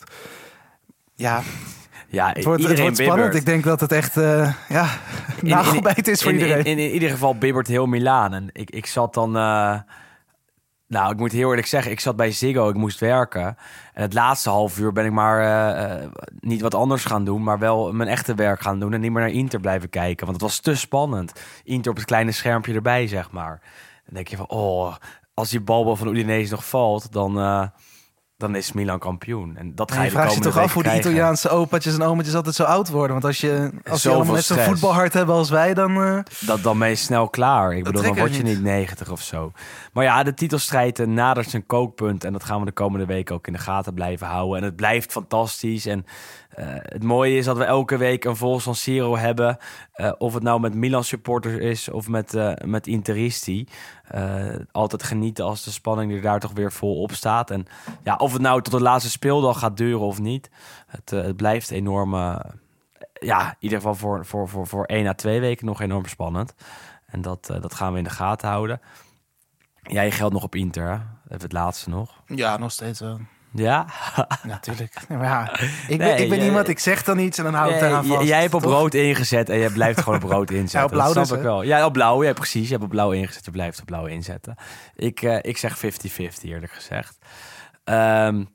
[1.15, 1.41] Ja,
[2.07, 3.35] ja, het wordt, het wordt spannend.
[3.35, 4.87] Ik denk dat het echt uh, ja,
[5.41, 6.63] nagelbijt is voor in, iedereen.
[6.63, 8.33] In, in, in, ieder geval bibbert heel Milaan.
[8.33, 9.37] En ik, ik zat dan...
[9.37, 9.79] Uh,
[10.91, 13.57] nou, ik moet heel eerlijk zeggen, ik zat bij Ziggo, ik moest werken.
[13.93, 15.43] En het laatste half uur ben ik maar
[16.01, 16.07] uh,
[16.39, 19.21] niet wat anders gaan doen, maar wel mijn echte werk gaan doen en niet meer
[19.21, 20.25] naar Inter blijven kijken.
[20.25, 21.41] Want het was te spannend.
[21.63, 23.61] Inter op het kleine schermpje erbij, zeg maar.
[24.05, 24.95] Dan denk je van, oh,
[25.33, 27.37] als die bal van Udinese nog valt, dan...
[27.37, 27.67] Uh,
[28.41, 29.57] dan is Milan kampioen.
[29.57, 32.35] En dat ga je, je vraagt je toch af hoe de Italiaanse opa's en oma's
[32.35, 33.11] altijd zo oud worden.
[33.11, 35.97] Want als je als je allemaal net zo'n voetbalhart hebben als wij, dan...
[35.97, 36.19] Uh...
[36.39, 37.73] Dat, dan ben je snel klaar.
[37.73, 38.55] Ik bedoel, dan word je niet.
[38.55, 39.51] niet 90 of zo.
[39.93, 42.23] Maar ja, de titelstrijd nadert zijn kookpunt.
[42.23, 44.57] En dat gaan we de komende week ook in de gaten blijven houden.
[44.57, 45.85] En het blijft fantastisch.
[45.85, 46.05] En
[46.59, 49.57] uh, het mooie is dat we elke week een vol San Siro hebben.
[50.01, 53.67] Uh, of het nou met Milan supporters is of met, uh, met Interisti.
[54.71, 57.51] altijd genieten als de spanning er daar toch weer vol op staat.
[57.51, 57.65] En
[58.03, 60.49] ja, of het nou tot de laatste speeldag gaat duren of niet.
[60.87, 62.13] Het, het blijft enorm...
[63.13, 66.53] ja, in ieder geval voor, voor, voor, voor één à twee weken nog enorm spannend.
[67.05, 68.81] En dat, dat gaan we in de gaten houden.
[69.81, 70.93] Jij geldt nog op Inter, hè?
[70.93, 72.21] Even het laatste nog.
[72.25, 73.19] Ja, nog steeds wel.
[73.53, 73.85] Ja?
[74.43, 74.93] Natuurlijk.
[75.09, 77.79] Ja, ik, ben, ik ben jij, iemand, ik zeg dan iets en dan hou ik
[77.79, 78.27] nee, eraan vast.
[78.27, 78.71] Jij hebt op toch?
[78.71, 80.79] rood ingezet en je blijft gewoon op rood inzetten.
[80.79, 81.61] Ja, op blauw dat dus, ik wel.
[81.61, 82.23] Ja, op blauw.
[82.23, 82.65] Ja, precies.
[82.65, 84.55] Je hebt op blauw ingezet, je blijft op blauw inzetten.
[84.95, 85.81] Ik, uh, ik zeg 50-50
[86.41, 87.17] eerlijk gezegd.
[87.83, 88.49] Um,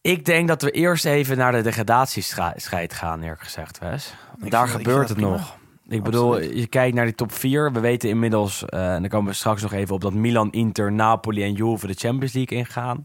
[0.00, 4.14] ik denk dat we eerst even naar de degradatiestrijd gaan, eerlijk gezegd, Wes.
[4.36, 5.56] Daar gebeurt het nog.
[5.88, 6.58] Ik bedoel, Absoluut.
[6.58, 7.72] je kijkt naar die top 4.
[7.72, 10.92] We weten inmiddels, uh, en daar komen we straks nog even op, dat Milan, Inter,
[10.92, 13.04] Napoli en Juve de Champions League ingaan.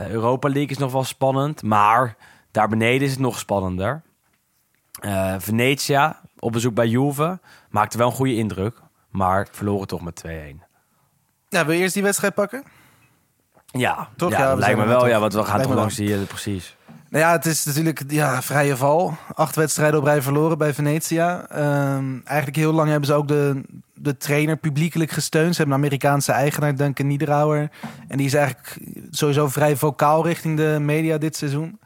[0.00, 2.16] Uh, Europa League is nog wel spannend, maar
[2.50, 4.02] daar beneden is het nog spannender.
[5.00, 7.38] Uh, Venetia, op bezoek bij Juve,
[7.70, 10.30] maakte wel een goede indruk, maar verloren toch met 2-1.
[11.48, 12.64] Ja, wil je eerst die wedstrijd pakken?
[13.66, 14.30] Ja, toch?
[14.30, 14.98] Ja, ja lijkt me wel.
[14.98, 15.08] Toch.
[15.08, 16.76] Ja, want we gaan lijkt toch langs die, precies.
[17.14, 19.16] Nou ja, het is natuurlijk ja, vrije val.
[19.34, 21.46] Acht wedstrijden op rij verloren bij Venetia.
[21.96, 23.62] Um, eigenlijk heel lang hebben ze ook de,
[23.94, 25.54] de trainer publiekelijk gesteund.
[25.54, 27.70] Ze hebben een Amerikaanse eigenaar, Duncan Niederauer.
[28.08, 28.78] En die is eigenlijk
[29.10, 31.78] sowieso vrij vocaal richting de media dit seizoen.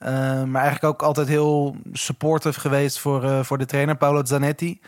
[0.00, 0.08] Uh,
[0.44, 4.80] maar eigenlijk ook altijd heel supportive geweest voor, uh, voor de trainer, Paolo Zanetti.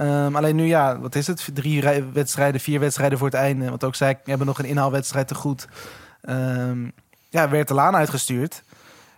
[0.00, 1.50] Um, alleen nu, ja, wat is het?
[1.54, 1.82] Drie
[2.12, 3.68] wedstrijden, vier wedstrijden voor het einde.
[3.68, 5.68] Want ook we hebben nog een inhaalwedstrijd te goed.
[7.30, 8.62] Ja, werd de laan uitgestuurd.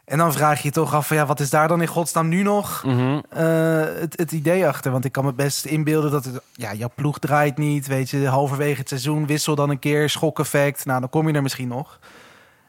[0.05, 2.29] En dan vraag je je toch af van ja, wat is daar dan in godsnaam
[2.29, 3.23] nu nog mm -hmm.
[3.37, 4.93] uh, het, het, idee achter?
[4.93, 7.87] Want ik kan me best inbeelden dat het, ja, jouw ploeg draait niet.
[7.87, 10.85] Weet je, halverwege het seizoen wissel dan een keer, schokeffect.
[10.85, 11.99] Nou, dan kom je er misschien nog.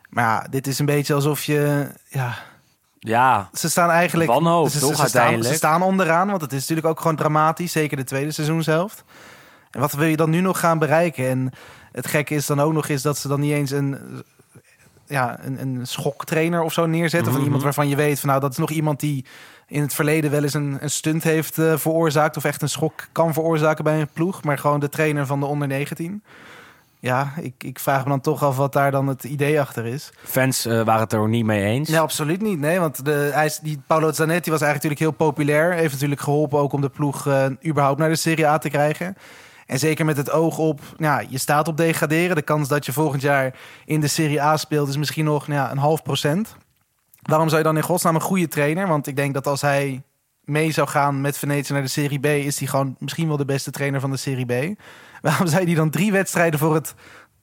[0.09, 2.35] Maar ja, dit is een beetje alsof je, ja...
[2.99, 4.29] Ja, ze staan eigenlijk.
[4.29, 7.71] Wanhoop, ze, toch, ze, staan, ze staan onderaan, want het is natuurlijk ook gewoon dramatisch.
[7.71, 9.03] Zeker de tweede seizoenshelft.
[9.71, 11.29] En wat wil je dan nu nog gaan bereiken?
[11.29, 11.51] En
[11.91, 14.23] het gekke is dan ook nog eens dat ze dan niet eens een
[15.07, 17.19] ja, een, een schoktrainer of zo neerzetten.
[17.19, 17.33] Mm -hmm.
[17.33, 19.25] Van iemand waarvan je weet van nou, dat is nog iemand die
[19.67, 22.37] in het verleden wel eens een, een stunt heeft uh, veroorzaakt.
[22.37, 24.43] Of echt een schok kan veroorzaken bij een ploeg.
[24.43, 26.23] Maar gewoon de trainer van de onder 19.
[26.99, 30.11] Ja, ik, ik vraag me dan toch af wat daar dan het idee achter is.
[30.23, 31.89] Fans uh, waren het er ook niet mee eens?
[31.89, 32.59] Nee, absoluut niet.
[32.59, 35.73] Nee, want de, hij die Paolo Zanetti was eigenlijk natuurlijk heel populair.
[35.73, 39.15] Heeft natuurlijk geholpen ook om de ploeg uh, überhaupt naar de Serie A te krijgen.
[39.73, 42.35] En zeker met het oog op, nou, je staat op degraderen.
[42.35, 43.55] De kans dat je volgend jaar
[43.85, 46.55] in de Serie A speelt is misschien nog nou, een half procent.
[47.21, 48.87] Waarom zou je dan in godsnaam een goede trainer?
[48.87, 50.01] Want ik denk dat als hij
[50.43, 53.45] mee zou gaan met Venetië naar de Serie B, is hij gewoon misschien wel de
[53.45, 54.79] beste trainer van de Serie B.
[55.21, 56.93] Waarom zou hij dan drie wedstrijden voor het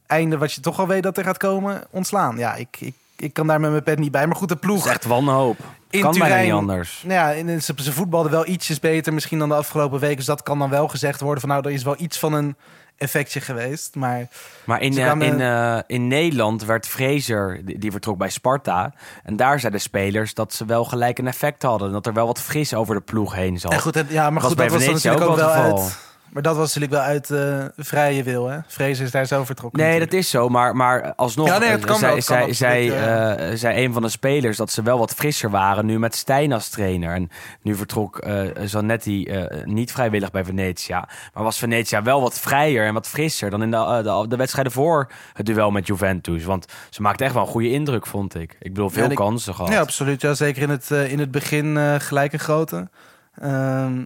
[0.07, 2.37] einde, wat je toch al weet dat er gaat komen, ontslaan?
[2.37, 4.27] Ja, ik, ik, ik kan daar met mijn pet niet bij.
[4.27, 5.57] Maar goed, de Dat ploeg is echt wanhoop.
[5.91, 6.45] in kan Turijn.
[6.45, 7.03] niet anders.
[7.07, 10.17] Nou ja, en ze, ze voetbalden wel ietsjes beter misschien dan de afgelopen weken.
[10.17, 12.57] Dus dat kan dan wel gezegd worden van nou, er is wel iets van een
[12.97, 13.95] effectje geweest.
[13.95, 14.27] Maar
[14.65, 18.93] Maar in, eh, kwamen- in, eh, in Nederland werd Fraser, die, die vertrok bij Sparta.
[19.25, 21.93] En daar zeiden spelers dat ze wel gelijk een effect hadden.
[21.93, 23.73] Dat er wel wat fris over de ploeg heen zat.
[23.73, 25.99] En goed, ja, maar goed, bij dat was dan natuurlijk ook ook wel wel uit.
[26.31, 28.59] Maar dat was natuurlijk wel uit eh, vrije wil, hè?
[28.67, 29.83] Vrees is daar zo vertrokken.
[29.83, 32.99] Nee, dat is zo, maar, maar alsnog Ja, nee, het eh, kan wel, zei, het
[32.99, 36.15] kan eh, zei een van de spelers dat ze wel wat frisser waren nu met
[36.15, 37.15] Stijn als trainer.
[37.15, 37.31] En
[37.63, 39.33] nu vertrok eh Zanetti
[39.65, 41.09] niet vrijwillig bij Venetia.
[41.35, 44.73] Maar was Venetia wel wat vrijer en wat frisser dan in de, de, de wedstrijden
[44.73, 46.45] voor het duel met Juventus.
[46.45, 48.57] Want ze maakte echt wel een goede indruk, vond ik.
[48.61, 49.73] Ik bedoel, veel Ja, kansen gehad.
[49.73, 50.21] Ja, absoluut.
[50.21, 52.89] Ja, zeker in het, in het begin gelijk een grote.
[53.35, 54.03] Ehm,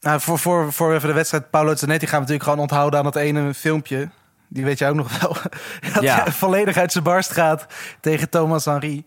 [0.00, 3.04] nou, voor, voor, voor even de wedstrijd Paolo Zanetti gaan we natuurlijk gewoon onthouden aan
[3.04, 4.08] dat ene filmpje.
[4.50, 5.36] Die weet je ook nog wel.
[5.94, 6.22] dat Ja.
[6.22, 7.66] hij volledig uit zijn barst gaat
[8.00, 9.04] tegen Thomas Henry.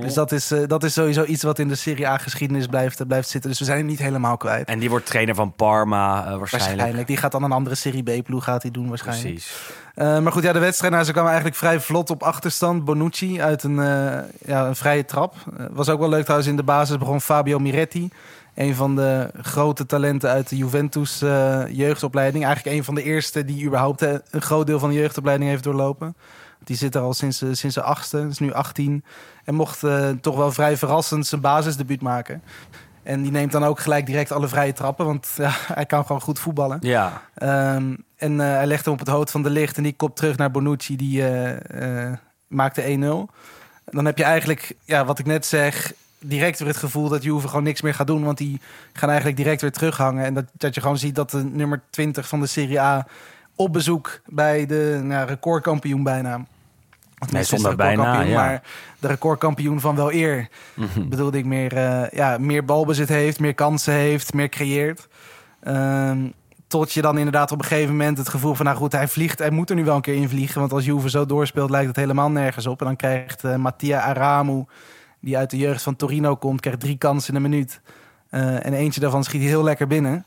[0.00, 3.00] Dus dat is, eh, dat is sowieso iets wat in de Serie A geschiedenis blijft,
[3.00, 3.50] eh, blijft zitten.
[3.50, 4.68] Dus we zijn hem niet helemaal kwijt.
[4.68, 6.50] En die wordt trainer van Parma eh, waarschijnlijk.
[6.50, 7.06] Waarschijnlijk.
[7.06, 9.28] Die gaat dan een andere Serie B-ploeg gaat hij doen waarschijnlijk.
[9.34, 9.60] Precies.
[9.94, 12.84] Maar goed, ja, de wedstrijd, nou, ze kwamen eigenlijk vrij vlot op achterstand.
[12.84, 13.74] Bonucci uit een,
[14.46, 15.34] ja, een vrije trap.
[15.70, 18.10] Was ook wel leuk trouwens, in de basis begon Fabio Miretti.
[18.54, 22.44] Een van de grote talenten uit de Juventus eh, jeugdopleiding.
[22.44, 25.64] Eigenlijk een van de eerste die überhaupt eh, een groot deel van de jeugdopleiding heeft
[25.64, 26.16] doorlopen.
[26.64, 29.04] Die zit er al sinds, eh, sinds de achtste, is nu 18.
[29.44, 29.80] En mocht
[30.20, 32.42] toch wel vrij verrassend zijn basisdebuut maken.
[33.02, 35.06] En die neemt dan ook gelijk direct alle vrije trappen.
[35.06, 36.78] Want ja, hij kan gewoon goed voetballen.
[36.80, 40.16] Ja, Ehm, en hij legde hem op het hoofd van de licht en die kop
[40.16, 41.24] terug naar Bonucci, die
[42.46, 43.34] maakte 1-0.
[43.84, 45.92] Dan heb je eigenlijk, ja, wat ik net zeg,
[46.24, 48.24] direct weer het gevoel dat Juve gewoon niks meer gaat doen.
[48.24, 48.60] Want die
[48.92, 50.24] gaan eigenlijk direct weer terughangen.
[50.24, 53.06] En dat, dat je gewoon ziet dat de nummer 20 van de Serie A
[53.56, 56.44] op bezoek bij de nou, recordkampioen bijna.
[57.30, 58.34] Nee, zonder bijna, ja.
[58.34, 58.62] Maar
[58.98, 60.48] de recordkampioen van wel eer.
[60.74, 61.08] Mhm.
[61.08, 65.08] Bedoelde ik meer, eh, ja, meer balbezit heeft, meer kansen heeft, meer creëert.
[65.60, 66.18] Ehm,
[66.66, 68.64] tot je dan inderdaad op een gegeven moment het gevoel van...
[68.64, 70.60] nou goed, hij vliegt, hij moet er nu wel een keer in vliegen.
[70.60, 72.80] Want als Juve zo doorspeelt, lijkt het helemaal nergens op.
[72.80, 74.64] En dan krijgt eh Mattia Aramu,
[75.22, 76.60] die uit de jeugd van Torino komt...
[76.60, 77.80] krijgt drie kansen in een minuut.
[78.30, 80.26] Eh, en eentje daarvan schiet hij heel lekker binnen.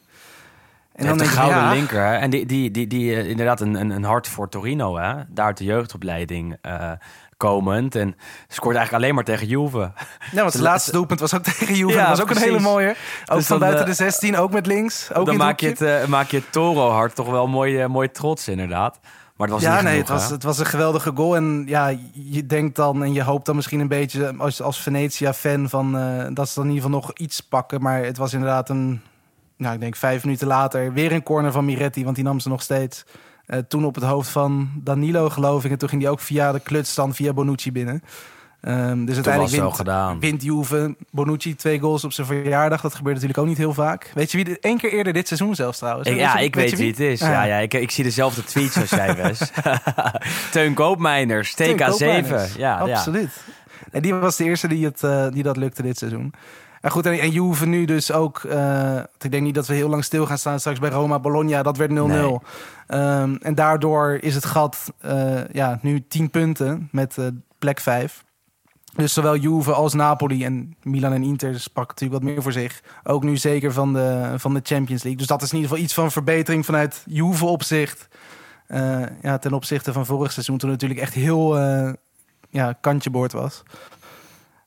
[0.96, 2.14] En dan je, gouden ja, linker.
[2.14, 4.98] En die, die, die, die eh, inderdaad een, een, een hart voor Torino.
[4.98, 5.14] Hè?
[5.28, 6.92] Daar uit de jeugdopleiding eh,
[7.38, 7.96] komend.
[7.96, 8.16] En
[8.48, 9.92] scoort eigenlijk alleen maar tegen Juve.
[10.32, 11.94] Ja, want Ze- laatste doelpunt was ook tegen Juve.
[11.94, 12.96] Ja, dat was ook een hele mooie.
[13.26, 15.14] Ook Dus van dan, buiten de 16, ook met links.
[15.14, 18.48] Ook dan in maak je, het, maak je het Toro-hart toch wel mooi, mooi trots,
[18.48, 19.00] inderdaad.
[19.36, 21.36] Maar het was ja, niet nee, genoeg, het was, het was een geweldige goal.
[21.36, 25.70] En ja, je denkt dan en je hoopt dan misschien een beetje als, als Venetia-fan
[25.70, 27.82] van eh, dat ze dan in ieder geval nog iets pakken.
[27.82, 29.02] Maar het was inderdaad een,
[29.58, 32.50] nou, ik denk vijf minuten later weer een corner van Miretti, want die nam ze
[32.50, 33.06] nog steeds.
[33.46, 35.72] Eh, toen op het hoofd van Danilo, geloof ik.
[35.72, 38.04] En toen ging die ook via de klutstand via Bonucci binnen.
[38.66, 40.20] Ehm, dus Toen uiteindelijk wint, gedaan.
[40.20, 42.82] wint Juve Bonucci twee goals op zijn verjaardag.
[42.82, 44.12] Dat gebeurt natuurlijk ook niet heel vaak.
[44.14, 46.10] Weet je wie dit één keer eerder dit seizoen zelfs trouwens?
[46.10, 47.22] Ik- ja, je- ik weet wie het is.
[47.22, 49.52] Ah, Ja, ja, ik, ik zie dezelfde tweets als jij, Wes.
[50.52, 51.86] Teun Koopmeiners, Teun TK7.
[51.90, 52.54] Koopmeiners.
[52.56, 52.94] Ja, ja.
[52.96, 53.30] Absoluut.
[53.92, 56.34] En die was de eerste die, het, eh, die dat lukte dit seizoen.
[56.82, 58.44] En goed, en, en Juve nu dus ook...
[58.44, 61.20] eh, ik denk niet dat we heel lang stil gaan staan straks bij Roma.
[61.20, 61.94] Bologna, dat werd 0-0.
[61.94, 62.38] Nee.
[62.88, 67.18] Ehm, en daardoor is het gat eh, ja, nu 10 punten met
[67.60, 68.24] plek 5.
[68.96, 72.82] Dus zowel Juve als Napoli en Milan en Inter sprak natuurlijk wat meer voor zich.
[73.04, 75.18] Ook nu zeker van de, van de Champions League.
[75.18, 78.08] Dus dat is in ieder geval iets van verbetering vanuit Juve opzicht.
[78.68, 81.94] Eh, ja, ten opzichte van vorig seizoen toen natuurlijk echt heel eh
[82.56, 83.64] ja, kantje boord was.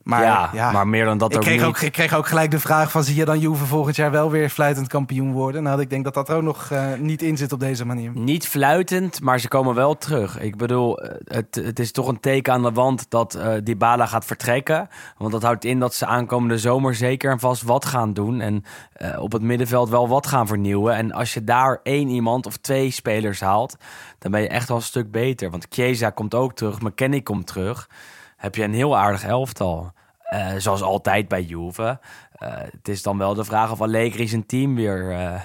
[0.09, 1.67] Maar ja, ja, maar meer dan dat ik, ook kreeg niet.
[1.67, 3.05] ook, ik kreeg ook gelijk de vraag van...
[3.05, 5.63] zie je dan Juve volgend jaar wel weer fluitend kampioen worden?
[5.63, 8.11] Nou, ik denk dat dat er ook nog eh, niet in zit op deze manier.
[8.15, 10.41] Niet fluitend, maar ze komen wel terug.
[10.41, 14.07] Ik bedoel, eh, het, het is toch een teken aan de wand dat eh Dybala
[14.07, 14.89] gaat vertrekken.
[15.17, 18.41] Want dat houdt in dat ze aankomende zomer zeker en vast wat gaan doen.
[18.41, 20.95] En eh, op het middenveld wel wat gaan vernieuwen.
[20.95, 23.77] En als je daar één iemand of twee spelers haalt,
[24.19, 25.51] dan ben je echt wel een stuk beter.
[25.51, 27.89] Want Chiesa komt ook terug, McKennie komt terug.
[28.37, 29.93] Heb je een heel aardig elftal.
[30.29, 31.99] Eh, zoals altijd bij Juve.
[32.33, 35.11] Eh, het is dan wel de vraag of Allegri zijn team weer...
[35.11, 35.41] eh,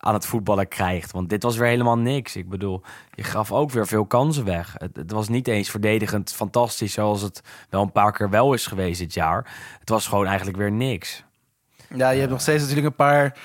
[0.00, 1.12] aan het voetballen krijgt.
[1.12, 2.36] Want dit was weer helemaal niks.
[2.36, 2.82] Ik bedoel,
[3.14, 4.74] je gaf ook weer veel kansen weg.
[4.78, 8.98] Het, was niet eens verdedigend fantastisch zoals het wel een paar keer wel is geweest
[8.98, 9.52] dit jaar.
[9.78, 11.24] Het was gewoon eigenlijk weer niks.
[11.94, 13.38] Ja, je hebt nog steeds natuurlijk een paar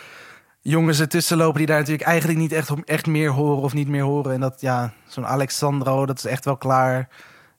[0.61, 1.57] jongens ertussen lopen...
[1.57, 4.33] die daar natuurlijk eigenlijk niet echt, echt meer horen of niet meer horen.
[4.33, 7.09] En dat, ja, zo'n Alexandro, dat is echt wel klaar.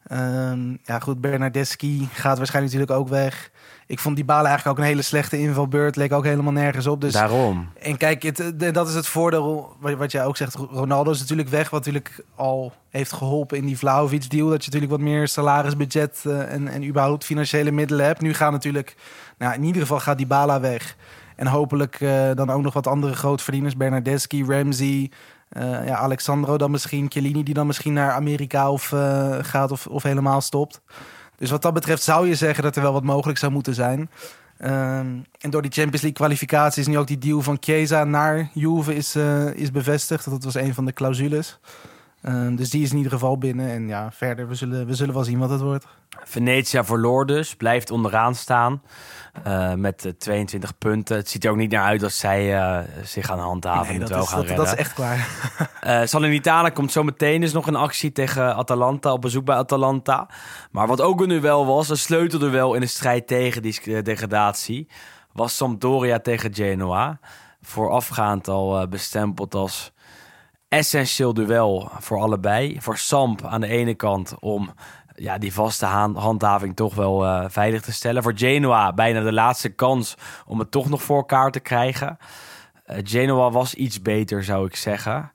[0.07, 3.51] Ehm, ja, goed, Bernardeschi gaat waarschijnlijk natuurlijk ook weg.
[3.87, 5.97] Ik vond die balen eigenlijk ook een hele slechte invalbeurt.
[5.97, 7.01] Leek ook helemaal nergens op.
[7.01, 7.69] Dus Daarom.
[7.81, 10.55] En kijk, het, eh, dat is het voordeel wat, wat jij ook zegt.
[10.55, 14.49] Ronaldo is natuurlijk weg, wat natuurlijk al heeft geholpen in die Vlaovic-deal.
[14.49, 18.21] Dat je natuurlijk wat meer salarisbudget eh, en, en überhaupt financiële middelen hebt.
[18.21, 18.97] Nu gaan natuurlijk,
[19.39, 20.97] nou, in ieder geval gaat die Bala weg.
[21.37, 23.77] En hopelijk eh, dan ook nog wat andere grootverdieners.
[23.77, 25.11] Bernardeschi, Ramsey,
[25.85, 27.11] ja, Alexandro dan misschien.
[27.11, 30.81] Chiellini die dan misschien naar Amerika of, eh, gaat of, of helemaal stopt.
[31.37, 34.11] Dus wat dat betreft zou je zeggen dat er wel wat mogelijk zou moeten zijn.
[34.59, 35.07] Ehm,
[35.41, 38.95] en door die Champions League kwalificatie is nu ook die deal van Chiesa naar Juve
[38.95, 40.31] is, eh, is bevestigd.
[40.31, 41.59] Dat was een van de clausules.
[42.27, 43.71] Ehm, dus die is in ieder geval binnen.
[43.71, 45.87] En ja, verder, we zullen, we zullen wel zien wat het wordt.
[46.25, 48.83] Venetia verloor dus, blijft onderaan staan
[49.47, 51.17] uh, met uh, 22 punten.
[51.17, 54.01] Het ziet er ook niet naar uit dat zij uh, zich gaan handhaven Nee, en
[54.01, 54.65] het dat, wel is, gaan dat, redden.
[54.65, 55.29] dat is echt klaar.
[55.81, 60.29] Eh Salernitana komt zo meteen dus nog een actie tegen Atalanta op bezoek bij Atalanta.
[60.71, 64.89] Maar wat ook een duel was, een sleutelduel in de strijd tegen die eh, degradatie,
[65.33, 67.19] was Sampdoria tegen Genoa.
[67.63, 69.93] Voorafgaand al eh, bestempeld als
[70.69, 72.81] essentieel duel voor allebei.
[72.81, 74.71] Voor Samp aan de ene kant om
[75.15, 78.23] ja, die vaste handhaving toch wel eh, veilig te stellen.
[78.23, 80.15] Voor Genoa bijna de laatste kans
[80.47, 82.19] om het toch nog voor elkaar te krijgen.
[82.85, 85.33] Eh, Genoa was iets beter, zou ik zeggen.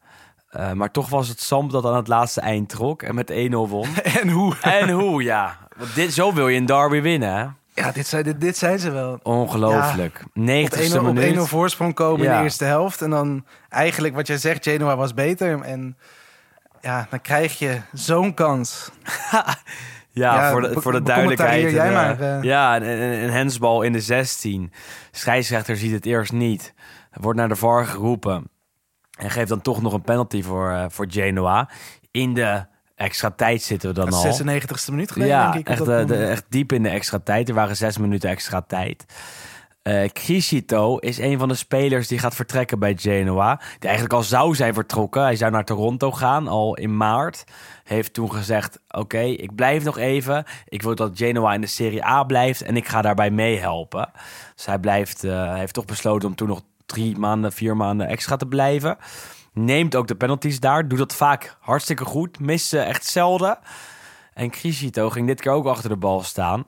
[0.49, 3.33] Eh, maar toch was het Samp dat aan het laatste eind trok en met 1-0
[3.51, 3.95] won.
[4.21, 4.55] en hoe?
[4.61, 5.57] en hoe, ja.
[5.77, 7.45] Want dit, zo wil je een derby winnen, hè?
[7.73, 9.19] Ja, dit zijn, dit, dit zijn ze wel.
[9.23, 10.23] Ongelooflijk.
[10.33, 11.47] Op 90ste 1-0 op 1-0 minuut.
[11.47, 12.37] voorsprong komen in Ja.
[12.37, 13.01] de eerste helft.
[13.01, 15.61] En dan eigenlijk wat jij zegt, Genoa was beter.
[15.61, 15.97] En
[16.81, 18.89] ja, dan krijg je zo'n kans.
[20.13, 21.71] Ja, Ja, voor de, voor de duidelijkheid.
[21.71, 22.43] jij maar, eh, eh.
[22.43, 24.71] Ja, een, een, een hensbal in de 16.
[25.11, 26.73] Scheidsrechter ziet het eerst niet.
[27.11, 28.49] Wordt naar de VAR geroepen.
[29.19, 31.69] En geeft dan toch nog een penalty voor, eh, voor Genoa.
[32.11, 32.65] In de
[33.01, 34.25] extra tijd zitten we dan al.
[34.27, 35.69] is 96e minuut geleden, ja, denk ik.
[35.69, 37.49] echt, dat eh, de- echt diep in de extra tijd.
[37.49, 39.05] Er waren zes minuten extra tijd.
[39.81, 43.55] Eh Criscito is een van de spelers die gaat vertrekken bij Genoa.
[43.55, 45.21] Die eigenlijk al zou zijn vertrokken.
[45.21, 47.43] Hij zou naar Toronto gaan, al in maart.
[47.83, 50.43] Heeft toen gezegd, oké, ik blijf nog even.
[50.67, 54.09] Ik wil dat Genoa in de Serie A blijft en ik ga daarbij meehelpen.
[54.55, 58.35] Dus hij blijft, eh, heeft toch besloten om toen nog drie maanden, vier maanden extra
[58.37, 58.97] te blijven.
[59.53, 60.87] Neemt ook de penalties daar.
[60.87, 62.39] Doet dat vaak hartstikke goed.
[62.39, 63.59] Mist ze echt zelden.
[64.33, 66.65] En Criscito ging dit keer ook achter de bal staan.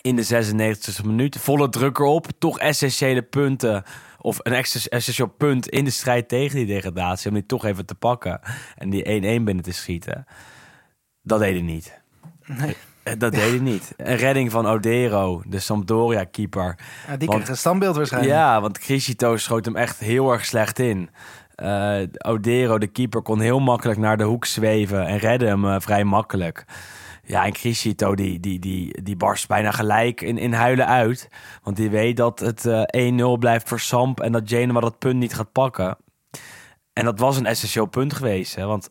[0.00, 1.36] In de 96e minuut.
[1.38, 2.26] Volle druk erop.
[2.38, 3.82] Toch essentiële punten.
[4.20, 7.28] Of een extra- essentieel punt in de strijd tegen die degradatie.
[7.28, 8.40] Om die toch even te pakken.
[8.76, 10.24] En die 1-1 binnen te schieten.
[11.22, 12.00] Dat deed hij niet.
[12.46, 12.76] Nee.
[13.02, 13.92] Eh, Dat deed hij niet.
[13.96, 16.78] Een redding van Odero, de Sampdoria-keeper.
[17.06, 18.34] Ja, die want- kreeg een standbeeld waarschijnlijk.
[18.34, 21.10] Ja, want Criscito schoot hem echt heel erg slecht in.
[21.60, 25.80] Eh, Odero, de keeper, kon heel makkelijk naar de hoek zweven en redde hem eh,
[25.80, 26.64] vrij makkelijk.
[27.24, 31.28] Ja, en Criscito die, die, die, die barst bijna gelijk in, in huilen uit.
[31.62, 35.18] Want die weet dat het eh, 1-0 blijft voor Samp en dat Genoa dat punt
[35.18, 35.96] niet gaat pakken.
[36.92, 38.54] En dat was een essentieel punt geweest.
[38.54, 38.66] Hè?
[38.66, 38.90] Want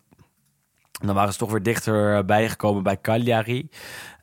[1.06, 3.70] dan waren ze toch weer dichter eh, bijgekomen bij Cagliari.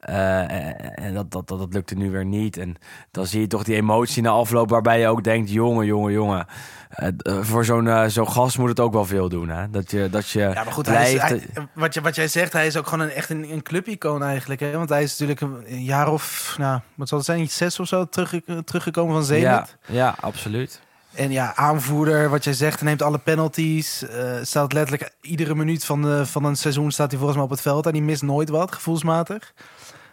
[0.07, 2.57] Eh, en dat, dat, dat, dat lukte nu weer niet.
[2.57, 2.77] En
[3.11, 5.51] dan zie je toch die emotie na afloop waarbij je ook denkt...
[5.51, 6.47] jongen, jongen, jongen.
[6.89, 9.49] eh, eh, voor zo'n eh, zo'n gast moet het ook wel veel doen.
[9.49, 9.71] Hè?
[9.71, 11.45] Dat je, dat je Ja, maar goed, hij is, blijft...
[11.55, 14.23] hij- wat, je, wat jij zegt, hij is ook gewoon een, echt een, een clubicoon
[14.23, 14.61] eigenlijk.
[14.61, 14.71] Hè?
[14.77, 18.05] Want hij is natuurlijk een, jaar of, nou, wat zal het zijn, zes of zo
[18.09, 19.43] terug, teruggekomen van Zenit.
[19.43, 20.81] ja, ja, absoluut.
[21.15, 24.07] En ja, aanvoerder, wat jij zegt, neemt alle penalties.
[24.09, 27.53] eh, staat letterlijk iedere minuut van, de, van een seizoen staat hij volgens mij op
[27.53, 27.87] het veld.
[27.87, 29.53] En die mist nooit wat, gevoelsmatig.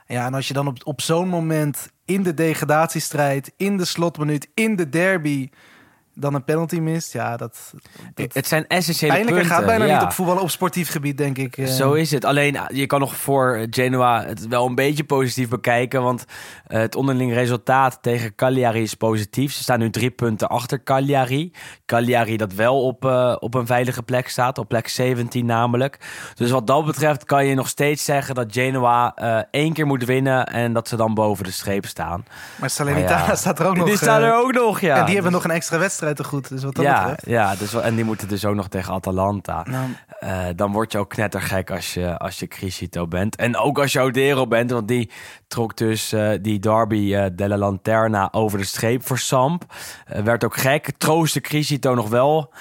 [0.07, 4.49] Ja, en als je dan op, op zo'n moment in de degradatiestrijd, in de slotminuut,
[4.53, 5.49] in de derby,
[6.15, 7.13] dan een penalty mist.
[7.13, 7.73] Ja, dat,
[8.13, 9.45] dat Het zijn essentiële punten.
[9.45, 9.93] gaat bijna ja.
[9.93, 11.57] niet op voetballen op sportief gebied, denk ik.
[11.57, 11.65] eh.
[11.67, 12.25] Zo is het.
[12.25, 16.03] Alleen ah, je kan nog voor Genoa het wel een beetje positief bekijken.
[16.03, 16.25] Want
[16.67, 19.53] eh, het onderling resultaat tegen Cagliari is positief.
[19.53, 21.51] Ze staan nu drie punten achter Cagliari.
[21.85, 24.57] Cagliari dat wel op, eh, op een veilige plek staat.
[24.57, 25.97] Op plek 17 namelijk.
[26.35, 29.15] Dus wat dat betreft kan je nog steeds zeggen dat Genoa
[29.51, 30.45] één keer moet winnen.
[30.45, 32.25] En dat ze dan boven de streep staan.
[32.59, 33.35] Maar Salernitana ja.
[33.35, 33.87] staat er ook nog.
[33.87, 34.95] Die staan eh, er ook nog, ja.
[34.97, 36.49] en die hebben Dus- nog een extra wedstrijd te goed.
[36.49, 37.25] Dus wat dat ja, betreft.
[37.27, 39.65] ja dus, wel- en die moeten dus ook nog tegen Atalanta.
[39.69, 39.85] Nou,
[40.19, 43.35] Eh, dan word je ook knettergek als je, als je Criscito bent.
[43.35, 45.11] En ook als je Odero bent, want die
[45.47, 49.63] trok dus eh, die derby eh della Lanterna over de streep voor Samp.
[50.23, 52.53] Werd ook gek, troostte Criscito nog wel.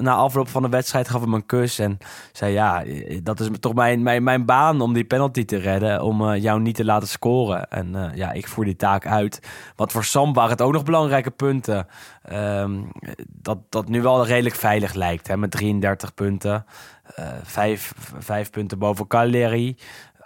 [0.00, 1.98] Na afloop van de wedstrijd gaf hem een kus en
[2.32, 2.84] zei ja,
[3.22, 6.02] dat is toch mijn, mijn, mijn baan om die penalty te redden.
[6.02, 7.68] Om jou niet te laten scoren.
[7.70, 9.40] En ja, ik voer die taak uit.
[9.76, 11.86] Want voor Samp waren het ook nog belangrijke punten.
[12.26, 12.82] Ehm,
[13.26, 15.28] dat, dat nu wel redelijk veilig lijkt.
[15.28, 16.64] Hè, met 33 punten.
[17.14, 19.76] Eh, vijf, vijf punten boven Cagliari.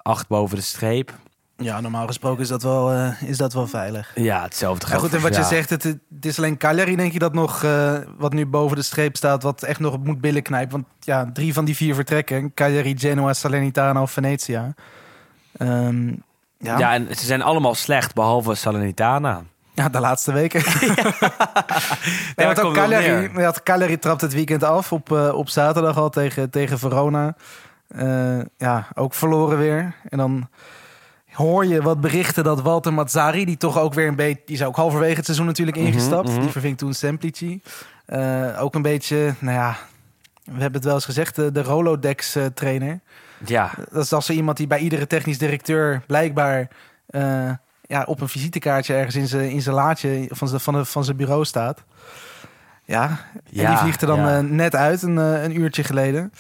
[0.03, 1.13] acht boven de streep.
[1.57, 4.13] Ja, normaal gesproken is dat wel, eh, is dat wel veilig.
[4.15, 7.13] Ja, hetzelfde Ja, geldt goed, en wat je zegt, het, het is alleen Cagliari, denk
[7.13, 10.43] je, dat nog eh, wat nu boven de streep staat, wat echt nog moet billen
[10.43, 10.71] knijpen.
[10.71, 14.75] Want ja, drie van die vier vertrekken, Cagliari, Genoa, Salernitana of Venetia.
[15.57, 16.15] Ehm, ja.
[16.59, 16.79] Ja.
[16.79, 16.95] Ja.
[16.95, 19.43] en ze zijn allemaal slecht, behalve Salernitana.
[19.89, 20.63] De laatste weken.
[22.37, 26.11] nee, want ook Cagliari, ja, Cagliari trapt het weekend af op, eh, op zaterdag al
[26.11, 27.35] tegen, tegen Verona.
[27.89, 29.95] Eh, ja, ook verloren weer.
[30.09, 30.49] En dan
[31.33, 34.65] hoor je wat berichten dat Walter Mazzari, die toch ook weer een beetje, die is
[34.65, 36.29] ook halverwege het seizoen natuurlijk ingestapt.
[36.29, 36.41] mhm.
[36.41, 37.63] Die verving toen Semplici.
[38.07, 39.77] Eh, ook een beetje, nou ja,
[40.45, 43.01] we hebben het wel eens gezegd, de, de Rolodex-trainer.
[43.45, 46.69] Ja, dat is als zo iemand die bij iedere technisch directeur blijkbaar
[47.91, 51.05] ja, op een visitekaartje ergens in zijn in zijn laadje van zijn van, de- van
[51.05, 51.85] zijn bureau staat.
[52.85, 54.37] Ja, en die vliegt er dan ja.
[54.37, 56.33] eh, net uit een, eh, een uurtje geleden.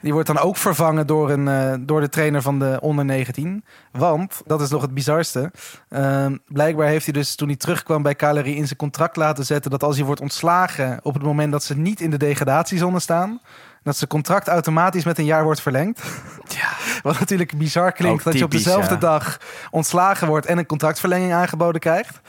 [0.00, 3.64] Die wordt dan ook vervangen door, een, eh, door de trainer van de onder 19.
[3.92, 5.50] Want, dat is nog het bizarste.
[5.88, 9.70] ehm, blijkbaar heeft hij dus toen hij terugkwam bij Cagliari in zijn contract laten zetten...
[9.70, 13.40] dat als hij wordt ontslagen op het moment dat ze niet in de degradatiezone staan...
[13.82, 16.02] dat zijn contract automatisch met een jaar wordt verlengd.
[16.48, 16.68] ja.
[17.02, 19.00] Wat natuurlijk bizar klinkt Ook dat je op dezelfde ja.
[19.00, 19.38] dag
[19.70, 22.20] ontslagen wordt en een contractverlenging aangeboden krijgt.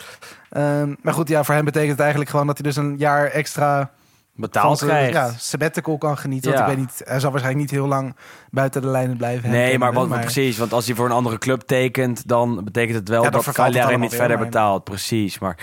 [0.49, 3.25] Ehm, maar goed, ja, voor hem betekent het eigenlijk gewoon dat hij dus een jaar
[3.27, 3.91] extra
[4.35, 5.13] betaald krijgt.
[5.13, 6.51] ja, sabbatical kan genieten.
[6.51, 6.57] Ja.
[6.57, 8.15] Want ik weet niet, hij zal waarschijnlijk niet heel lang
[8.51, 9.49] buiten de lijnen blijven.
[9.49, 10.57] Nee, maar, wat, kennen, precies.
[10.57, 13.97] Want als hij voor een andere club tekent, dan betekent het wel Ja, dat allemaal
[13.97, 14.83] niet verder maar- betaalt.
[14.83, 15.39] Precies.
[15.39, 15.57] Maar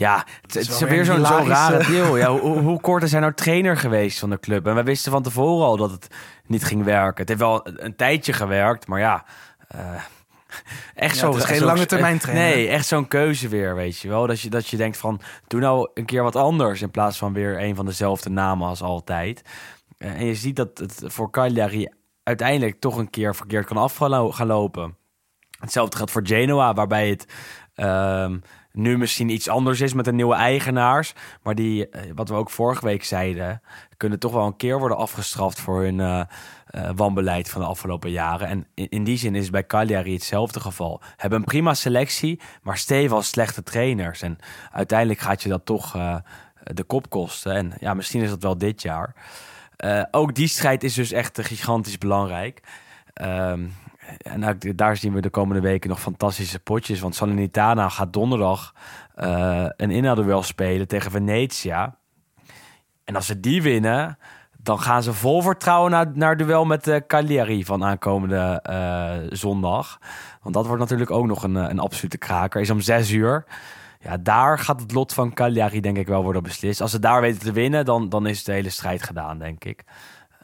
[0.00, 2.16] ja, het, is weer zo'n zo'n hilarische- rare deal.
[2.16, 4.66] Ja, hoe, hoe kort is hij nou trainer geweest van de club?
[4.66, 6.06] En wij wisten van tevoren al dat het
[6.46, 7.16] niet ging werken.
[7.20, 9.24] Het heeft wel een, een tijdje gewerkt, maar ja...
[9.68, 9.78] eh,
[10.94, 12.44] echt Ja, zo, het is geen zo- lange termijn trainer.
[12.56, 14.26] Nee, echt zo'n keuze weer, weet je wel.
[14.26, 16.82] Dat je, dat je denkt van, doe nou een keer wat anders...
[16.82, 19.42] in plaats van weer een van dezelfde namen als altijd.
[19.98, 21.88] Eh, En je ziet dat het voor Cagliari
[22.22, 24.96] uiteindelijk toch een keer verkeerd kan af gaan lopen.
[25.58, 27.26] Hetzelfde geldt voor Genoa, waarbij het
[27.74, 28.38] ehm,
[28.72, 31.12] nu misschien iets anders is met de nieuwe eigenaars.
[31.42, 33.62] Maar die, eh, wat we ook vorige week zeiden,
[33.96, 36.20] kunnen toch wel een keer worden afgestraft voor hun eh,
[36.66, 38.48] eh, wanbeleid van de afgelopen jaren.
[38.48, 41.00] En in, die zin is het bij Cagliari hetzelfde geval.
[41.16, 44.22] Hebben een prima selectie, maar stevig slechte trainers.
[44.22, 44.38] En
[44.72, 45.92] uiteindelijk gaat je dat toch
[46.62, 47.54] de kop kosten.
[47.54, 49.14] En ja, misschien is dat wel dit jaar.
[50.10, 52.62] Ook die strijd is dus echt gigantisch belangrijk.
[53.12, 53.66] Ehm,
[54.18, 57.00] en ook daar zien we de komende weken nog fantastische potjes.
[57.00, 58.74] Want Salernitana gaat donderdag
[59.14, 61.96] eh, een inhaalduel spelen tegen Venetia.
[63.04, 64.18] En als ze die winnen,
[64.62, 69.98] dan gaan ze vol vertrouwen naar, naar duel met de Cagliari van aankomende eh, zondag.
[70.42, 72.60] Want dat wordt natuurlijk ook nog een, eh, een absolute kraker.
[72.60, 73.44] Is om zes uur.
[74.00, 76.80] Ja, daar gaat het lot van Cagliari denk ik wel worden beslist.
[76.80, 79.84] Als ze daar weten te winnen, dan, dan is de hele strijd gedaan, denk ik.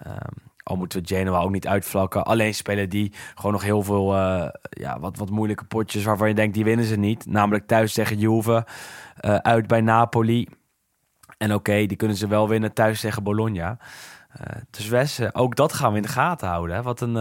[0.03, 2.25] Ehm, al moeten we Genoa ook niet uitvlakken.
[2.25, 6.05] Alleen spelen die gewoon nog heel veel eh, ja, wat, wat moeilijke potjes...
[6.05, 7.27] waarvan je denkt, die winnen ze niet.
[7.27, 8.67] Namelijk thuis tegen Juve,
[9.17, 10.49] eh, uit bij Napoli.
[11.39, 13.79] En oké, die kunnen ze wel winnen thuis tegen Bologna.
[14.33, 16.77] Eh, dus Wes, eh, ook dat gaan we in de gaten houden.
[16.77, 16.83] Hè.
[16.83, 17.13] Wat een...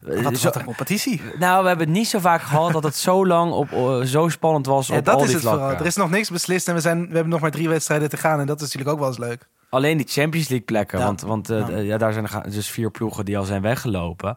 [0.00, 1.20] Wat, zo- wat een competitie.
[1.38, 3.68] nou, we hebben het niet zo vaak gehad dat het zo lang op,
[4.04, 5.62] zo spannend was Ja, op dat al is die het vlakken.
[5.64, 5.80] vooral.
[5.82, 8.16] Er is nog niks beslist en we, zijn, we hebben nog maar drie wedstrijden te
[8.16, 8.40] gaan.
[8.40, 9.48] En dat is natuurlijk ook wel eens leuk.
[9.70, 10.98] Alleen die Champions League plekken.
[10.98, 11.04] Ja.
[11.04, 11.98] Want, want eh, Ja.
[11.98, 14.36] daar zijn er dus vier ploegen die al zijn weggelopen.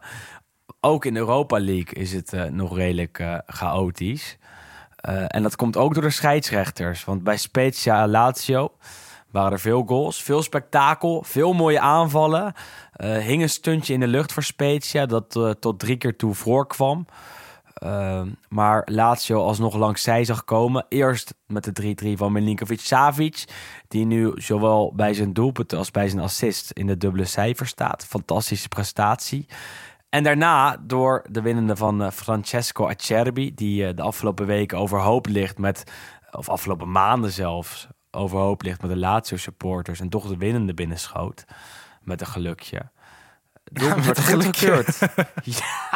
[0.80, 4.38] Ook in de Europa League is het eh, nog redelijk eh, chaotisch.
[5.26, 7.04] En dat komt ook door de scheidsrechters.
[7.04, 8.72] Want bij Spezia Lazio
[9.30, 12.52] waren er veel goals, veel spektakel, veel mooie aanvallen.
[13.02, 17.06] Hing een stuntje in de lucht voor Spezia dat tot drie keer toe voorkwam.
[17.84, 20.86] Ehm, maar Lazio alsnog langs zij zag komen.
[20.88, 23.44] Eerst met de 3-3 van Milinkovic-Savic.
[23.88, 28.06] Die nu zowel bij zijn doelpunt als bij zijn assist in de dubbele cijfer staat.
[28.06, 29.46] Fantastische prestatie.
[30.08, 33.54] En daarna door de winnende van eh, Francesco Acerbi.
[33.54, 35.84] Die eh, de afgelopen weken overhoop ligt met...
[36.30, 40.00] Of afgelopen maanden zelfs overhoop ligt met de Lazio supporters.
[40.00, 41.44] En toch de winnende binnenschoot.
[42.00, 42.90] Met een gelukje.
[43.64, 44.98] Doelpunt met wordt
[45.58, 45.93] ja,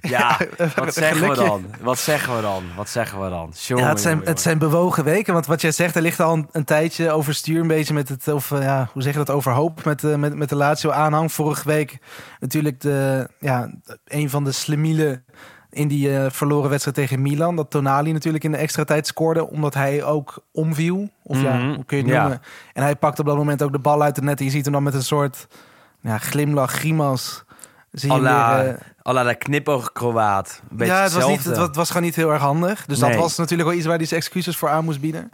[0.00, 0.38] ja.
[0.74, 1.66] wat zeggen we dan?
[1.80, 2.64] Wat zeggen we dan?
[2.76, 3.52] Wat zeggen we dan?
[3.54, 5.32] Jongen, Ja, het, zijn, jongen, het zijn bewogen weken.
[5.32, 8.28] Want wat jij zegt, er ligt al een, een tijdje overstuur een beetje met het,
[8.28, 11.32] of eh, ja, hoe zeg je dat, overhoop met, eh, met, met de Lazio aanhang.
[11.32, 11.98] Vorige week
[12.40, 13.70] natuurlijk de, ja,
[14.04, 15.24] een van de slemielen
[15.70, 17.56] in die eh, verloren wedstrijd tegen Milan.
[17.56, 21.08] Dat Tonali natuurlijk in de extra tijd scoorde, omdat hij ook omviel.
[21.22, 22.20] Of ja, Mhm, hoe kun je het ja.
[22.20, 22.42] noemen?
[22.72, 24.38] En hij pakt op dat moment ook de bal uit het net.
[24.38, 25.46] En je ziet hem dan met een soort
[26.00, 27.44] ja, glimlach, grimas.
[28.00, 30.62] Zie Alla, eh, alla de.
[30.70, 32.86] Een beetje ja, het was, niet, het, wa- het was gewoon niet heel erg handig.
[32.86, 35.30] Dus dat was natuurlijk wel iets waar hij zijn excuses voor aan moest bieden.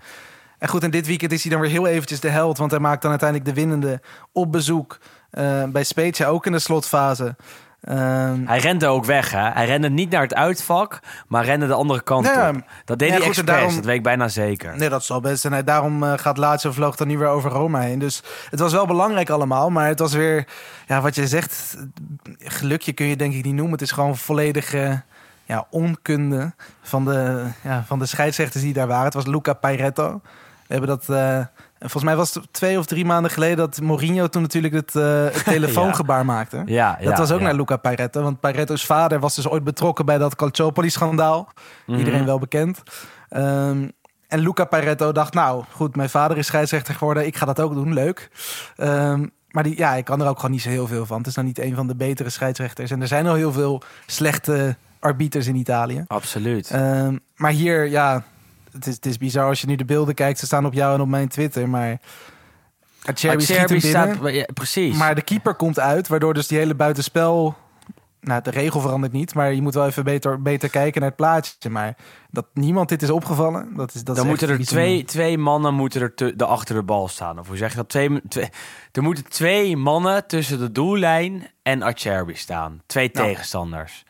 [0.59, 2.59] En goed, en dit weekend is hij dan weer heel eventjes de held.
[2.59, 4.01] Want hij maakt dan uiteindelijk de winnende
[4.33, 4.99] op bezoek
[5.31, 7.37] eh, bij Spezia, ook in de slotfase.
[7.83, 9.51] Ehm, Hij rende ook weg, hè?
[9.51, 12.63] Hij rende niet naar het uitvak, maar rende de andere kant op.
[12.85, 14.77] Dat deed ja, hij goed, expres, daarom- dat weet ik bijna zeker.
[14.77, 15.45] Nee, dat zal best.
[15.45, 17.99] En hij, daarom eh, gaat Lazio vloog dan nu weer over Roma heen.
[17.99, 19.71] Dus het was wel belangrijk allemaal.
[19.71, 20.47] Maar het was weer,
[20.87, 21.77] ja, wat je zegt,
[22.39, 23.73] gelukje kun je denk ik niet noemen.
[23.73, 25.03] Het is gewoon volledige
[25.45, 26.53] ja, onkunde
[26.83, 29.05] van de, ja, van de scheidsrechters die daar waren.
[29.05, 30.21] Het was Luca Pairetto.
[30.67, 31.09] We hebben dat...
[31.09, 31.39] eh,
[31.83, 35.45] volgens mij was het twee of drie maanden geleden dat Mourinho toen natuurlijk het, het
[35.55, 36.63] telefoongebaar maakte.
[36.67, 38.23] Ja, Dat was ook naar Luca Pairetto.
[38.23, 41.49] Want Pairetto's vader was dus ooit betrokken bij dat Calciopoli-schandaal.
[41.87, 41.99] Mhm.
[41.99, 42.83] Iedereen wel bekend.
[43.29, 43.89] Ehm,
[44.29, 47.27] en Luca Pairetto dacht, nou goed, mijn vader is scheidsrechter geworden.
[47.27, 48.31] Ik ga dat ook doen, leuk.
[48.77, 51.19] Ehm, maar die, ja, ik kan er ook gewoon niet zo heel veel van.
[51.19, 52.91] Het is nou niet een van de betere scheidsrechters.
[52.91, 56.05] En er zijn al heel veel slechte arbiters in Italië.
[56.07, 56.71] Absoluut.
[56.71, 58.23] Ehm, maar hier, ja,
[58.73, 60.39] het is, het is bizar als je nu de beelden kijkt.
[60.39, 62.01] Ze staan op jou en op mijn Twitter, maar...
[63.05, 63.91] Acerbi schiet hem binnen.
[63.91, 64.33] staat...
[64.33, 64.97] ja, precies.
[64.97, 67.57] Maar de keeper komt uit, waardoor dus die hele buitenspel...
[68.21, 71.19] Nou, de regel verandert niet, maar je moet wel even beter, beter kijken naar het
[71.19, 71.71] plaatje.
[71.71, 71.97] Maar
[72.31, 75.75] dat niemand dit is opgevallen, dat is dat dan is moeten er twee, twee mannen
[75.75, 77.39] moeten er te, de achter de bal staan.
[77.39, 77.89] Of hoe zeg je dat?
[77.89, 78.49] Twee, twee,
[78.93, 82.83] er moeten twee mannen tussen de doellijn en Acerbi staan.
[82.87, 83.27] Twee Nou.
[83.27, 84.05] tegenstanders.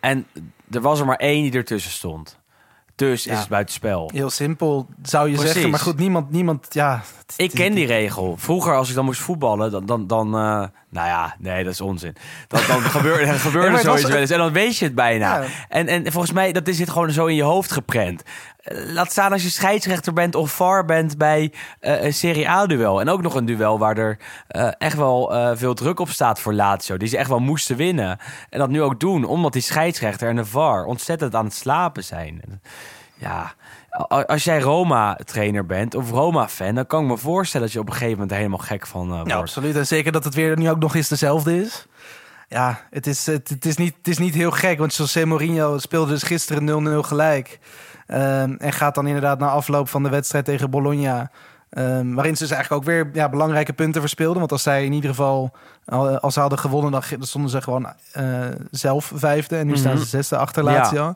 [0.00, 0.26] En
[0.70, 2.39] er was er maar één die ertussen stond.
[3.08, 3.32] Dus Ja.
[3.32, 4.10] is het buitenspel.
[4.14, 5.52] Heel simpel, zou je Precies.
[5.52, 5.70] zeggen.
[5.70, 7.02] Maar goed, niemand, niemand ja...
[7.36, 8.34] Ik ken die regel.
[8.38, 9.86] Vroeger, als ik dan moest voetballen, dan...
[9.86, 10.40] dan, dan eh,
[10.90, 12.16] nou ja, nee, dat is onzin.
[12.48, 14.30] Dan, dan gebeurde, dan gebeurde Nee, was- zoiets wel eens.
[14.30, 15.38] En dan weet je het bijna.
[15.40, 15.46] Ja.
[15.68, 18.22] En, en volgens mij, dat is het gewoon zo in je hoofd geprent.
[18.64, 23.00] Laat staan als je scheidsrechter bent of VAR bent bij eh, een Serie A-duel.
[23.00, 26.40] En ook nog een duel waar er eh, echt wel eh, veel druk op staat
[26.40, 26.96] voor Lazio.
[26.96, 28.18] Die ze echt wel moesten winnen.
[28.50, 32.04] En dat nu ook doen, omdat die scheidsrechter en de VAR ontzettend aan het slapen
[32.04, 32.60] zijn.
[33.14, 33.54] Ja,
[34.26, 36.74] als jij Roma-trainer bent of Roma-fan...
[36.74, 39.08] dan kan ik me voorstellen dat je op een gegeven moment er helemaal gek van
[39.08, 39.30] wordt.
[39.30, 39.76] Ja, absoluut.
[39.76, 41.86] En zeker dat het weer nu ook nog eens dezelfde is.
[42.48, 45.78] Ja, het is, het, het is, niet, het is niet heel gek, want José Mourinho
[45.78, 47.58] speelde dus gisteren 0-0 gelijk.
[48.10, 51.30] Ehm, en gaat dan inderdaad na afloop van de wedstrijd tegen Bologna...
[51.70, 54.38] ehm, waarin ze dus eigenlijk ook weer ja, belangrijke punten verspeelden.
[54.38, 55.50] Want als zij in ieder geval,
[55.84, 56.90] al- als ze hadden gewonnen...
[56.90, 58.24] dan stonden ze gewoon eh,
[58.70, 59.56] zelf vijfde.
[59.56, 60.70] En nu staan ze zesde achter Ja.
[60.72, 61.14] Lazio.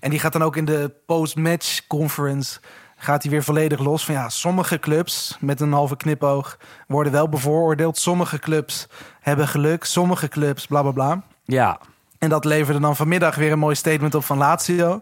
[0.00, 2.60] En die gaat dan ook in de post-match conference...
[2.96, 7.28] gaat hij weer volledig los van ja, sommige clubs met een halve knipoog worden wel
[7.28, 7.98] bevooroordeeld.
[7.98, 8.86] Sommige clubs
[9.20, 11.22] hebben geluk, sommige clubs bla bla bla.
[11.44, 11.78] Ja,
[12.18, 15.00] En dat leverde dan vanmiddag weer een mooi statement op van Lazio.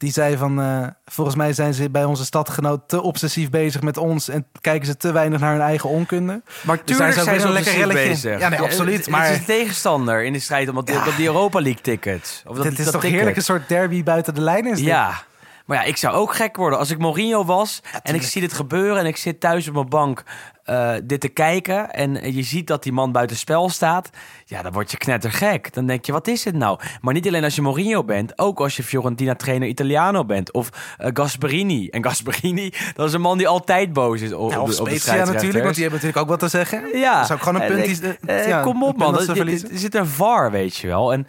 [0.00, 3.96] Die zei van, eh, volgens mij zijn ze bij onze stadgenoot te obsessief bezig met
[3.96, 4.28] ons...
[4.28, 6.42] en kijken ze te weinig naar hun eigen onkunde.
[6.62, 8.38] maar daar tuurlijk is ook zijn weer ze lekker relletje bezig.
[8.40, 11.04] Ja, nee, absoluut, maar- het is een tegenstander in de strijd om dat, Ja.
[11.04, 12.42] dat die Europa League tickets.
[12.46, 13.16] Of dat, Het is dat toch ticket.
[13.16, 14.86] heerlijk een soort derby buiten de lijn is dit?
[14.86, 15.22] Ja.
[15.70, 18.52] Maar ja, ik zou ook gek worden als ik Mourinho was en ik zie dit
[18.52, 20.22] gebeuren en ik zit thuis op mijn bank
[20.64, 24.10] eh, dit te kijken en je ziet dat die man buiten spel staat.
[24.44, 25.72] Ja, dan word je knettergek.
[25.74, 26.78] Dan denk je, wat is het nou?
[27.00, 30.68] Maar niet alleen als je Mourinho bent, ook als je Fiorentina trainer Italiano bent of
[30.98, 31.88] eh, Gasperini.
[31.88, 34.88] En Gasperini, dat is een man die altijd boos is op, Ja, of de, op
[34.88, 36.98] de Spezia natuurlijk, want die hebben natuurlijk ook wat te zeggen.
[36.98, 38.34] Ja, Dat is ook gewoon een En punt ik- die...
[38.36, 39.18] eh, ja, kom op, man.
[39.18, 41.12] Er- zit een VAR, weet je wel.
[41.12, 41.26] En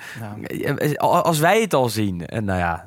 [0.97, 2.85] als wij het al zien, en nou ja.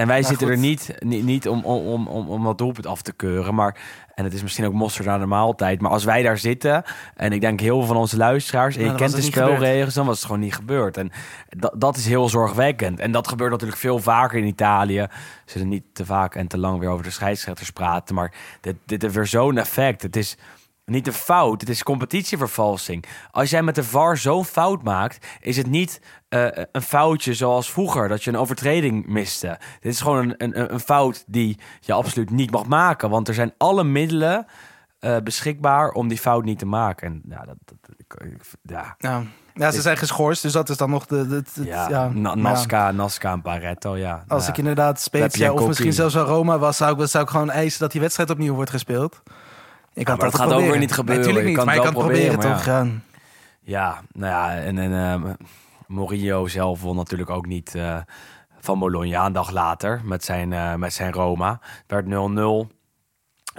[0.00, 3.12] En wij zitten er niet, niet, niet om, om, om, om, dat doelpunt af te
[3.12, 3.54] keuren.
[3.54, 3.76] Maar,
[4.14, 5.80] en het is misschien ook mosterd naar de maaltijd.
[5.80, 6.84] Maar als wij daar zitten,
[7.16, 8.76] en ik denk heel veel van onze luisteraars...
[8.76, 10.96] en Nou, je kent de spelregels, dan was het gewoon niet gebeurd.
[10.96, 11.10] En
[11.48, 13.00] dat, dat is heel zorgwekkend.
[13.00, 15.06] En dat gebeurt natuurlijk veel vaker in Italië.
[15.44, 18.14] Ze niet te vaak en te lang weer over de scheidsrechters praten.
[18.14, 20.02] Maar dit, dit heeft weer zo'n effect.
[20.02, 20.36] Het is
[20.90, 23.04] niet een fout, het is competitievervalsing.
[23.30, 27.70] Als jij met de VAR zo'n fout maakt, is het niet eh, een foutje zoals
[27.72, 29.58] vroeger, dat je een overtreding miste.
[29.80, 33.34] Dit is gewoon een, een, een fout die je absoluut niet mag maken, want er
[33.34, 34.46] zijn alle middelen
[34.98, 37.06] eh, beschikbaar om die fout niet te maken.
[37.06, 39.22] En ja, dat, dat, ik- ik- ja, Ja.
[39.54, 41.26] ja, ze zijn geschorst, dus dat is dan nog de...
[41.26, 42.42] de, de- ja, ja, Na- maar ja.
[42.42, 44.24] Nasca, Nasca en Paretto, ja.
[44.28, 47.80] Als ik inderdaad Spezia of misschien zelfs Roma was, zou ik, zou ik gewoon eisen
[47.80, 49.22] dat die wedstrijd opnieuw wordt gespeeld.
[50.00, 51.24] Ik het dat gaat ook weer niet gebeuren.
[51.24, 52.64] Natuurlijk Je niet, kan maar je het kan wel het proberen, toch?
[52.64, 52.86] Ja.
[53.60, 55.30] Ja, nou ja, en, en eh,
[55.90, 57.96] Mourinho zelf won natuurlijk ook niet eh,
[58.60, 61.58] van Bologna een dag later met zijn, eh, met zijn Roma.
[61.60, 62.66] Het werd 0-0,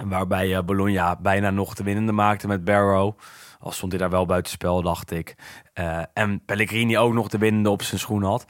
[0.08, 3.18] waarbij eh, Bologna bijna nog de winnende maakte met Barrow.
[3.60, 5.34] Al stond hij daar wel buitenspel, dacht ik.
[6.12, 8.46] En Pellegrini ook nog de winnende op zijn schoen had.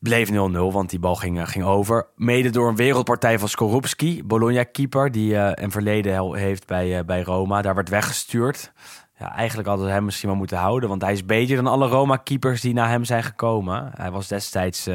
[0.00, 0.32] Bleef 0-0,
[0.72, 2.06] want die bal ging, eh, ging over.
[2.16, 5.10] Mede door een wereldpartij van Skorupski, Bologna-keeper...
[5.10, 7.62] die eh, een verleden heeft bij, eh, bij Roma.
[7.62, 8.72] Daar werd weggestuurd.
[9.18, 10.88] Ja, eigenlijk hadden ze hem misschien wel moeten houden...
[10.88, 13.90] want hij is beter dan alle Roma-keepers die na hem zijn gekomen.
[13.94, 14.88] Hij was destijds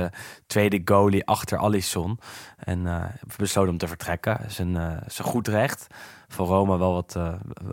[0.47, 2.19] tweede goalie achter Alisson.
[2.57, 4.45] En besloot om te vertrekken.
[4.45, 5.87] Is een, goed recht.
[6.27, 7.17] Voor Roma wel, wat,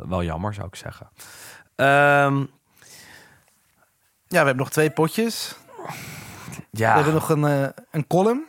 [0.09, 1.09] wel jammer, zou ik zeggen.
[1.77, 2.39] Ehm,
[4.27, 5.57] Ja, we hebben nog twee potjes.
[6.71, 6.89] Ja.
[6.89, 8.45] We hebben nog een, eh, een column.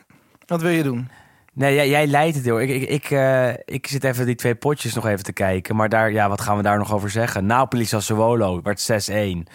[0.46, 1.08] Wat wil je doen?
[1.54, 2.60] Nee, jij, jij leidt het heel.
[2.60, 5.76] Ik, ik, ik, eh, ik zit even die twee potjes nog even te kijken.
[5.76, 7.46] Maar daar, ja, wat gaan we daar nog over zeggen?
[7.46, 9.46] Napoli Sassuolo werd 6-1.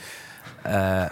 [0.61, 1.05] Eh,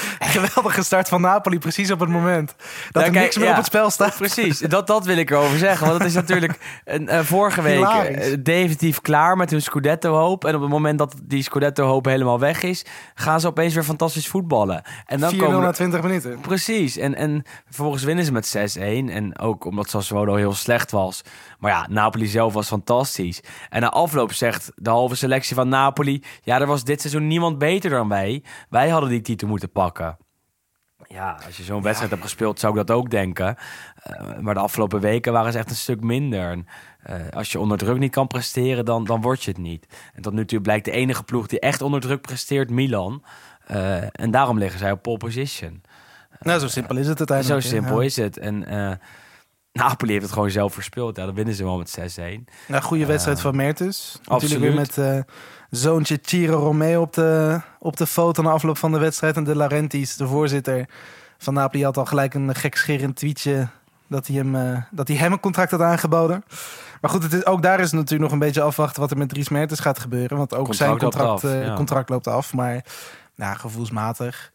[0.18, 3.50] Geweldige start van Napoli, precies op het moment dat Nou, er kijk, niks meer ja.
[3.50, 4.16] op het spel staat.
[4.16, 5.86] Precies, dat, dat wil ik erover zeggen.
[5.86, 10.44] Want het is natuurlijk een, eh, vorige week eh, definitief klaar met hun Scudetto-hoop.
[10.44, 12.84] En op het moment dat die Scudetto-hoop helemaal weg is...
[13.14, 14.82] gaan ze opeens weer fantastisch voetballen.
[15.06, 16.40] En dan 4-0 komen na er- 20 minuten.
[16.40, 18.80] Precies, en, en vervolgens winnen ze met 6-1.
[18.80, 21.22] En ook omdat Sassuolo heel slecht was.
[21.58, 23.40] Maar ja, Napoli zelf was fantastisch.
[23.70, 26.22] En na afloop zegt de halve selectie van Napoli...
[26.42, 28.42] ja, er was dit seizoen niemand beter dan wij.
[28.68, 29.81] Wij hadden die titel moeten pakken.
[31.08, 33.56] Ja, als je zo'n wedstrijd hebt gespeeld, zou ik dat ook denken.
[34.02, 36.50] Eh, maar de afgelopen weken waren ze echt een stuk minder.
[36.50, 36.66] En,
[37.02, 39.86] eh, als je onder druk niet kan presteren, dan, dan word je het niet.
[40.14, 43.24] En tot nu toe blijkt de enige ploeg die echt onder druk presteert, Milan.
[43.66, 45.82] Eh, en daarom liggen zij op pole position.
[46.40, 47.62] Nou, zo simpel is het Zo uiteindelijk.
[47.64, 47.68] hè.
[47.70, 48.06] simpel Ja.
[48.06, 48.38] is het.
[48.38, 48.64] En
[49.72, 51.16] Napoli heeft het gewoon zelf verspeeld.
[51.16, 52.44] Ja, dan winnen ze wel met 6-1.
[52.68, 54.18] Nou, goede wedstrijd van Mertens.
[54.24, 55.24] Natuurlijk weer met absoluut.
[55.78, 59.36] Zoontje Ciro Romeo op de, op de foto na afloop van de wedstrijd.
[59.36, 60.88] En De Laurentiis, de voorzitter
[61.38, 63.68] van Napoli, had al gelijk een gekscherend tweetje
[64.06, 66.44] dat hij hem, eh, dat hij hem een contract had aangeboden.
[67.00, 69.16] Maar goed, het is, ook daar is het natuurlijk nog een beetje afwachten wat er
[69.16, 70.36] met Dries Mertens gaat gebeuren.
[70.36, 71.74] Want ook Contract zijn loopt contract, af, eh, ja.
[71.74, 72.52] contract loopt af.
[72.54, 72.84] Maar
[73.38, 74.52] gevoelsmatig.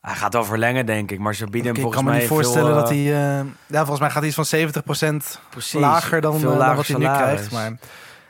[0.00, 1.18] Hij gaat wel verlengen, denk ik.
[1.18, 3.46] Maar ze bieden hem ik volgens kan me mij niet voorstellen veel, dat eh, hij...
[3.66, 7.04] ja, volgens mij gaat hij iets van 70% precies, lager dan, dan wat hij nu
[7.04, 7.52] krijgt.
[7.52, 7.78] Maar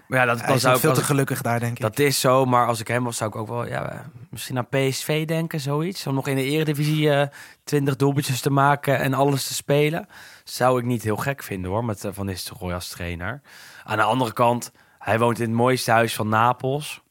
[0.07, 1.72] Maar ja, dat, hij is zou ook ik, veel als te ik- gelukkig daar, denk
[1.76, 1.80] ik.
[1.80, 2.44] dat is zo.
[2.44, 6.07] Maar als ik hem was, zou ik ook wel ja, misschien aan PSV denken, zoiets.
[6.07, 7.26] Om nog in de eredivisie eh
[7.64, 10.09] 20 doelpuntjes te maken en alles te spelen.
[10.44, 13.40] Zou ik niet heel gek vinden, hoor, met eh, Van Nistelrooy als trainer.
[13.84, 17.02] Aan de andere kant, hij woont in het mooiste huis van Napels.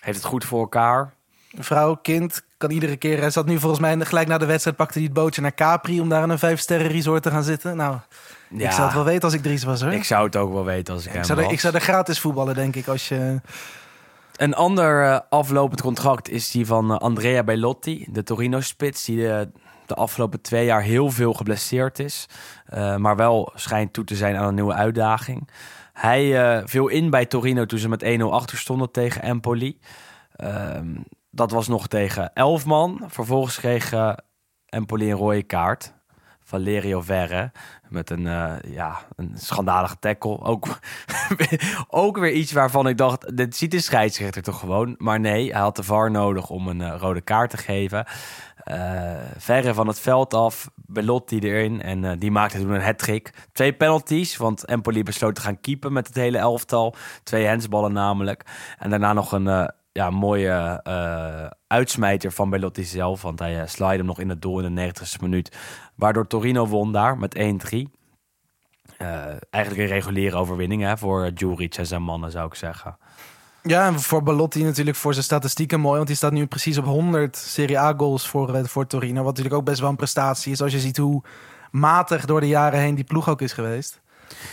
[0.00, 1.14] Heeft het goed voor elkaar.
[1.58, 3.18] vrouw, kind, kan iedere keer...
[3.20, 4.76] Hij zat nu volgens mij gelijk na de wedstrijd...
[4.76, 6.00] pakte hij het bootje naar Capri...
[6.00, 7.76] om daar in een vijf-sterren resort te gaan zitten.
[7.76, 7.96] Nou,
[8.50, 9.92] Ja, ik zou het wel weten als ik Dries was, hoor.
[9.92, 11.80] Ik zou het ook wel weten als ik, Ik hem zou, er, ik zou er
[11.80, 13.40] gratis voetballen, denk ik, als je...
[14.38, 19.46] Een ander eh, aflopend contract is die van eh, Andrea Bellotti, de Torino-spits, die eh,
[19.86, 22.26] de afgelopen twee jaar heel veel geblesseerd is,
[22.96, 25.48] maar wel schijnt toe te zijn aan een nieuwe uitdaging.
[25.92, 29.78] Hij viel in bij Torino toen ze met 1-0 achter stonden tegen Empoli.
[30.32, 30.96] Ehm,
[31.30, 33.04] dat was nog tegen 11 man.
[33.06, 33.92] Vervolgens kreeg
[34.66, 35.94] Empoli een rode kaart.
[36.48, 37.50] Valerio Verre.
[37.88, 40.40] Met een, eh, ja, een schandalige tackle.
[40.40, 40.78] Ook,
[41.88, 44.94] ook weer iets waarvan ik dacht, dit ziet de scheidsrechter toch gewoon.
[44.98, 48.06] Maar nee, hij had de VAR nodig om een eh, rode kaart te geven.
[48.56, 51.82] Eh, verre van het veld af, Belotti erin.
[51.82, 53.32] En die maakte toen een hat-trick.
[53.52, 56.94] Twee penalties, want Empoli besloot te gaan keepen met het hele elftal.
[57.22, 58.44] Twee hensballen namelijk.
[58.78, 60.82] En daarna nog een ja, mooie
[61.66, 63.22] uitsmijter van Belotti zelf.
[63.22, 65.56] Want hij uh, hem nog in het doel in de 90ste minuut.
[65.98, 67.40] Waardoor Torino won daar met 1-3.
[68.98, 69.08] Uh,
[69.50, 72.98] eigenlijk een reguliere overwinning hè, voor Juric en zijn mannen, zou ik zeggen.
[73.62, 75.96] Ja, en voor Ballotti natuurlijk voor zijn statistieken mooi.
[75.96, 79.16] Want die staat nu precies op 100 Serie A goals voor, uh, voor Torino.
[79.16, 80.62] Wat natuurlijk ook best wel een prestatie is.
[80.62, 81.22] Als je ziet hoe
[81.70, 84.00] matig door de jaren heen die ploeg ook is geweest.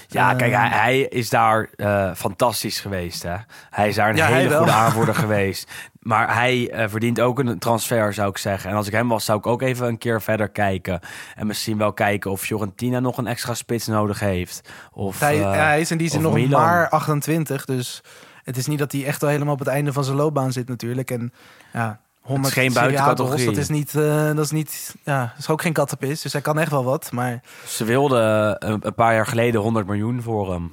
[0.07, 3.23] Ja, kijk, hij, hij is daar uh, fantastisch geweest.
[3.23, 3.35] Hè?
[3.69, 5.71] Hij is daar een ja, hele goede aanvoerder geweest.
[5.99, 8.69] Maar hij uh, verdient ook een transfer, zou ik zeggen.
[8.69, 10.99] En als ik hem was, zou ik ook even een keer verder kijken.
[11.35, 14.69] En misschien wel kijken of Fiorentina nog een extra spits nodig heeft.
[14.91, 16.61] Of, hij, uh, hij is in die zin nog Milan.
[16.61, 17.65] maar 28.
[17.65, 18.03] Dus
[18.43, 20.67] het is niet dat hij echt al helemaal op het einde van zijn loopbaan zit
[20.67, 21.11] natuurlijk.
[21.11, 21.33] En
[21.73, 23.45] ja, 100 geen buitencategorie.
[23.45, 26.21] Dat is niet, uh, dat is niet, ja, is ook geen kattenpis.
[26.21, 27.11] Dus hij kan echt wel wat.
[27.11, 30.71] Maar ze wilden een, een paar jaar geleden 100 miljoen voor hem.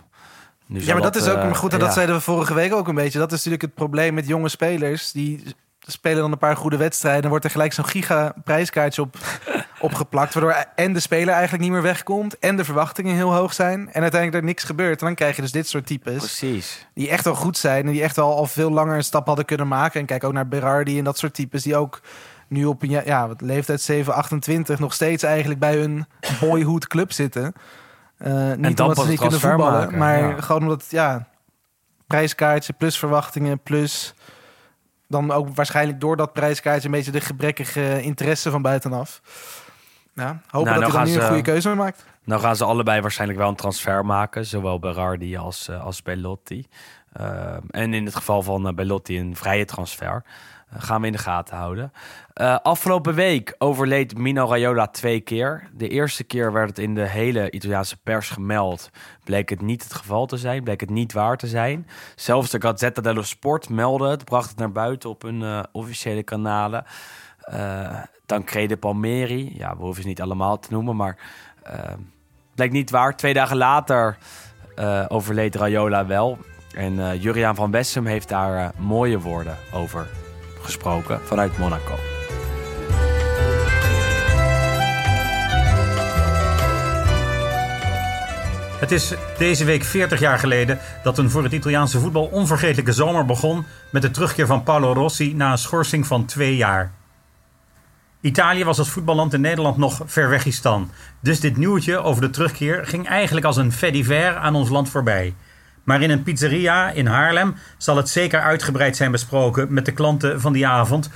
[0.67, 1.73] Nu ja, maar dat, dat is ook maar goed.
[1.73, 1.85] En ja.
[1.85, 3.19] dat zeiden we vorige week ook een beetje.
[3.19, 5.13] Dat is natuurlijk het probleem met jonge spelers.
[5.13, 5.43] Die
[5.81, 7.21] spelen dan een paar goede wedstrijden.
[7.21, 9.17] Dan wordt er gelijk zo'n giga prijskaartje op,
[9.83, 10.35] opgeplakt.
[10.35, 12.39] Waardoor en de speler eigenlijk niet meer wegkomt.
[12.39, 13.93] En de verwachtingen heel hoog zijn.
[13.93, 15.01] En uiteindelijk er niks gebeurt.
[15.01, 16.17] En dan krijg je dus dit soort types.
[16.17, 16.87] Precies.
[16.95, 17.87] Die echt wel goed zijn.
[17.87, 20.01] En die echt wel al veel langer een stap hadden kunnen maken.
[20.01, 21.63] En kijk ook naar Berardi en dat soort types.
[21.63, 22.01] Die ook
[22.49, 26.07] nu op een ja, wat leeftijd 7, 28 nog steeds eigenlijk bij hun
[26.41, 27.53] boyhood club zitten.
[28.19, 29.81] Uh, niet omdat ze niet kunnen voetballen.
[29.81, 30.41] Maken, maar ja.
[30.41, 31.29] gewoon omdat, ja,
[32.07, 34.15] prijskaartje plus verwachtingen plus
[35.13, 39.21] dan ook waarschijnlijk door dat prijskaartje een beetje de gebrekkige interesse van buitenaf.
[40.15, 42.05] Ja, hopen Nou, dat hij nou dan gaan nu een goede keuze mee maakt.
[42.25, 44.47] Nou gaan ze allebei waarschijnlijk wel een transfer maken.
[44.47, 46.67] Zowel Berardi als, uh, als Bellotti.
[47.21, 50.25] Uh, en in het geval van uh, Bellotti een vrije transfer.
[50.73, 51.93] Uh, gaan we in de gaten houden.
[52.41, 55.69] Uh, afgelopen week overleed Mino Raiola twee keer.
[55.73, 58.91] De eerste keer werd het in de hele Italiaanse pers gemeld.
[59.25, 60.65] Bleek het niet het geval te zijn.
[60.65, 61.87] Bleek het niet waar te zijn.
[62.17, 64.25] Zelfs de Gazzetta dello Sport meldde het.
[64.25, 66.85] Bracht het naar buiten op hun officiële kanalen.
[67.51, 69.53] Uh, Tancrede Palmeri.
[69.57, 71.19] Ja, we hoeven ze niet allemaal te noemen, maar
[71.67, 71.73] uh,
[72.55, 73.17] blijkt niet waar.
[73.17, 74.19] Twee dagen later
[74.77, 76.39] uh, overleed Rayola wel.
[76.75, 80.07] En Juriaan van Wessem heeft daar mooie woorden over
[80.61, 81.95] gesproken vanuit Monaco.
[88.83, 93.25] Het is deze week 40 jaar geleden dat een voor het Italiaanse voetbal onvergetelijke zomer
[93.25, 96.93] begon met de terugkeer van Paolo Rossi na een schorsing van twee jaar.
[98.23, 100.91] Italië was als voetballand in Nederland nog Verwegistan.
[101.21, 105.35] Dus dit nieuwtje over de terugkeer ging eigenlijk als een fait aan ons land voorbij.
[105.85, 110.41] Maar in een pizzeria in Haarlem zal het zeker uitgebreid zijn besproken met de klanten
[110.41, 111.11] van die avond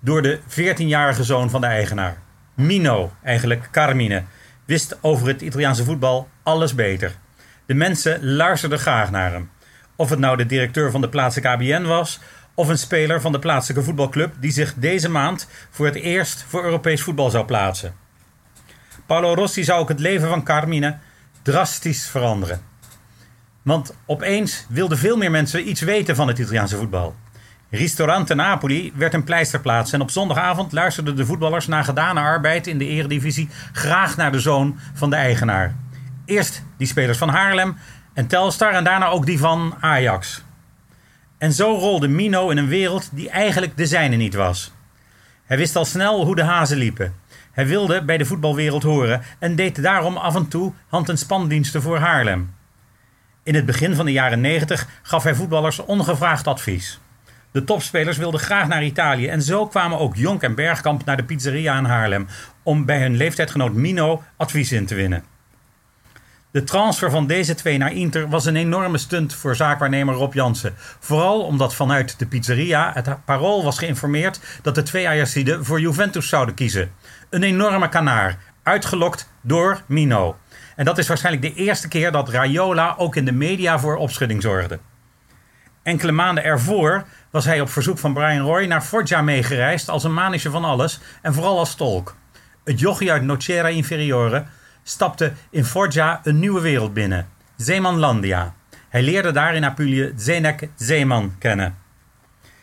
[0.00, 2.18] door de 14-jarige zoon van de eigenaar.
[2.54, 4.22] Mino, eigenlijk Carmine,
[4.64, 7.14] wist over het Italiaanse voetbal alles beter.
[7.66, 9.50] De mensen luisterden graag naar hem.
[9.96, 12.20] Of het nou de directeur van de plaatselijke ABN was,
[12.58, 16.64] of een speler van de plaatselijke voetbalclub die zich deze maand voor het eerst voor
[16.64, 17.94] Europees voetbal zou plaatsen.
[19.06, 20.96] Paolo Rossi zou ook het leven van Carmine
[21.42, 22.60] drastisch veranderen.
[23.62, 27.14] Want opeens wilden veel meer mensen iets weten van het Italiaanse voetbal.
[27.70, 32.78] Ristorante Napoli werd een pleisterplaats en op zondagavond luisterden de voetballers na gedane arbeid in
[32.78, 35.74] de eredivisie graag naar de zoon van de eigenaar.
[36.24, 37.76] Eerst die spelers van Haarlem
[38.14, 40.46] en Telstar en daarna ook die van Ajax.
[41.38, 44.72] En zo rolde Mino in een wereld die eigenlijk de zijne niet was.
[45.44, 47.14] Hij wist al snel hoe de hazen liepen.
[47.52, 51.82] Hij wilde bij de voetbalwereld horen en deed daarom af en toe hand- en spandiensten
[51.82, 52.54] voor Haarlem.
[53.42, 57.00] In het begin van de jaren 90 gaf hij voetballers ongevraagd advies.
[57.50, 61.24] De topspelers wilden graag naar Italië en zo kwamen ook Jonk en Bergkamp naar de
[61.24, 62.26] pizzeria in Haarlem
[62.62, 65.24] om bij hun leeftijdgenoot Mino advies in te winnen.
[66.58, 70.74] De transfer van deze twee naar Inter was een enorme stunt voor zaakwaarnemer Rob Jansen.
[70.76, 76.28] Vooral omdat vanuit de pizzeria het parool was geïnformeerd dat de twee Ajaxiden voor Juventus
[76.28, 76.92] zouden kiezen.
[77.30, 80.36] Een enorme kanaar, uitgelokt door Mino.
[80.76, 84.42] En dat is waarschijnlijk de eerste keer dat Raiola ook in de media voor opschudding
[84.42, 84.78] zorgde.
[85.82, 90.14] Enkele maanden ervoor was hij op verzoek van Brian Roy naar Foggia meegereisd als een
[90.14, 92.16] manische van alles en vooral als tolk.
[92.64, 94.44] Het jochie uit Nocera Inferiore
[94.88, 98.54] stapte in Foggia een nieuwe wereld binnen, Zeemanlandia.
[98.88, 101.76] Hij leerde daar in Apulië Zenek Zeeman kennen.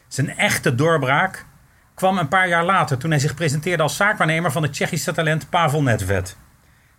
[0.08, 1.46] Zijn echte doorbraak
[1.94, 5.50] kwam een paar jaar later toen hij zich presenteerde als zaakwaarnemer van het Tsjechische talent
[5.50, 6.38] Pavel Nedved.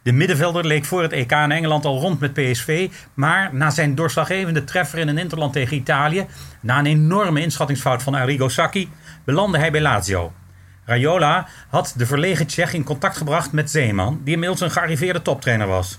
[0.02, 3.94] De middenvelder leek voor het EK in Engeland al rond met PSV, maar na zijn
[3.94, 6.26] doorslaggevende treffer in een interland tegen Italië,
[6.60, 8.90] na een enorme inschattingsfout van Arrigo Sacchi,
[9.24, 10.32] belandde hij bij Lazio.
[10.86, 15.66] Raiola had de verlegen Tsjech in contact gebracht met Zeeman, die inmiddels een gearriveerde toptrainer
[15.66, 15.98] was.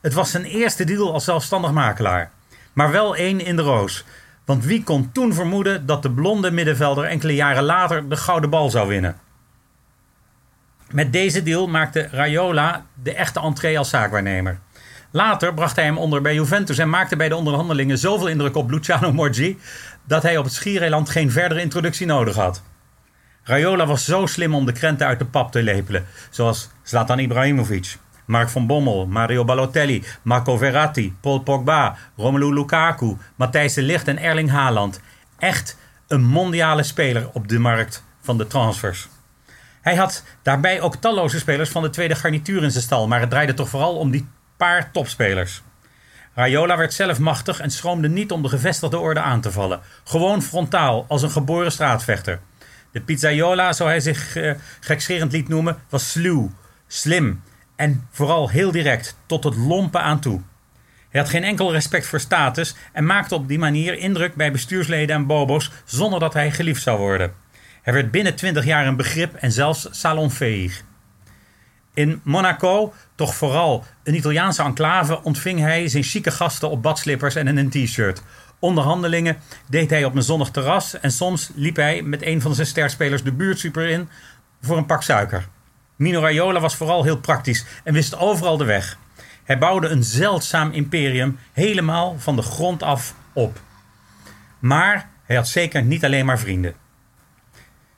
[0.00, 2.30] Het was zijn eerste deal als zelfstandig makelaar.
[2.72, 4.04] Maar wel één in de roos.
[4.44, 8.70] Want wie kon toen vermoeden dat de blonde middenvelder enkele jaren later de gouden bal
[8.70, 9.16] zou winnen?
[10.90, 14.58] Met deze deal maakte Raiola de echte entree als zaakwaarnemer.
[15.10, 18.70] Later bracht hij hem onder bij Juventus en maakte bij de onderhandelingen zoveel indruk op
[18.70, 19.58] Luciano Morgi
[20.04, 22.62] dat hij op het Schiereiland geen verdere introductie nodig had.
[23.44, 27.96] Raiola was zo slim om de krenten uit de pap te lepelen, zoals Zlatan Ibrahimovic,
[28.24, 34.18] Mark van Bommel, Mario Balotelli, Marco Verratti, Paul Pogba, Romelu Lukaku, Matthijs de Ligt en
[34.18, 35.00] Erling Haaland.
[35.38, 35.78] Echt
[36.08, 39.08] een mondiale speler op de markt van de transfers.
[39.80, 43.30] Hij had daarbij ook talloze spelers van de tweede garnituur in zijn stal, maar het
[43.30, 45.62] draaide toch vooral om die paar topspelers.
[46.34, 49.80] Raiola werd zelf machtig en schroomde niet om de gevestigde orde aan te vallen.
[50.04, 52.40] Gewoon frontaal, als een geboren straatvechter.
[52.94, 56.50] De pizzaiola, zo hij zich uh, gekscherend liet noemen, was sluw,
[56.86, 57.42] slim
[57.76, 60.40] en vooral heel direct, tot het lompen aan toe.
[61.10, 65.16] Hij had geen enkel respect voor status en maakte op die manier indruk bij bestuursleden
[65.16, 67.34] en bobo's zonder dat hij geliefd zou worden.
[67.82, 70.82] Hij werd binnen 20 jaar een begrip en zelfs salonveeg.
[71.94, 77.48] In Monaco, toch vooral een Italiaanse enclave, ontving hij zijn chique gasten op badslippers en
[77.48, 78.22] in een t-shirt.
[78.64, 79.36] Onderhandelingen
[79.68, 83.22] deed hij op een zonnig terras en soms liep hij met een van zijn sterspelers
[83.22, 84.08] de buurtsuper in
[84.60, 85.48] voor een pak suiker.
[85.96, 88.98] Mino Raiola was vooral heel praktisch en wist overal de weg.
[89.44, 93.60] Hij bouwde een zeldzaam imperium helemaal van de grond af op.
[94.58, 96.74] Maar hij had zeker niet alleen maar vrienden.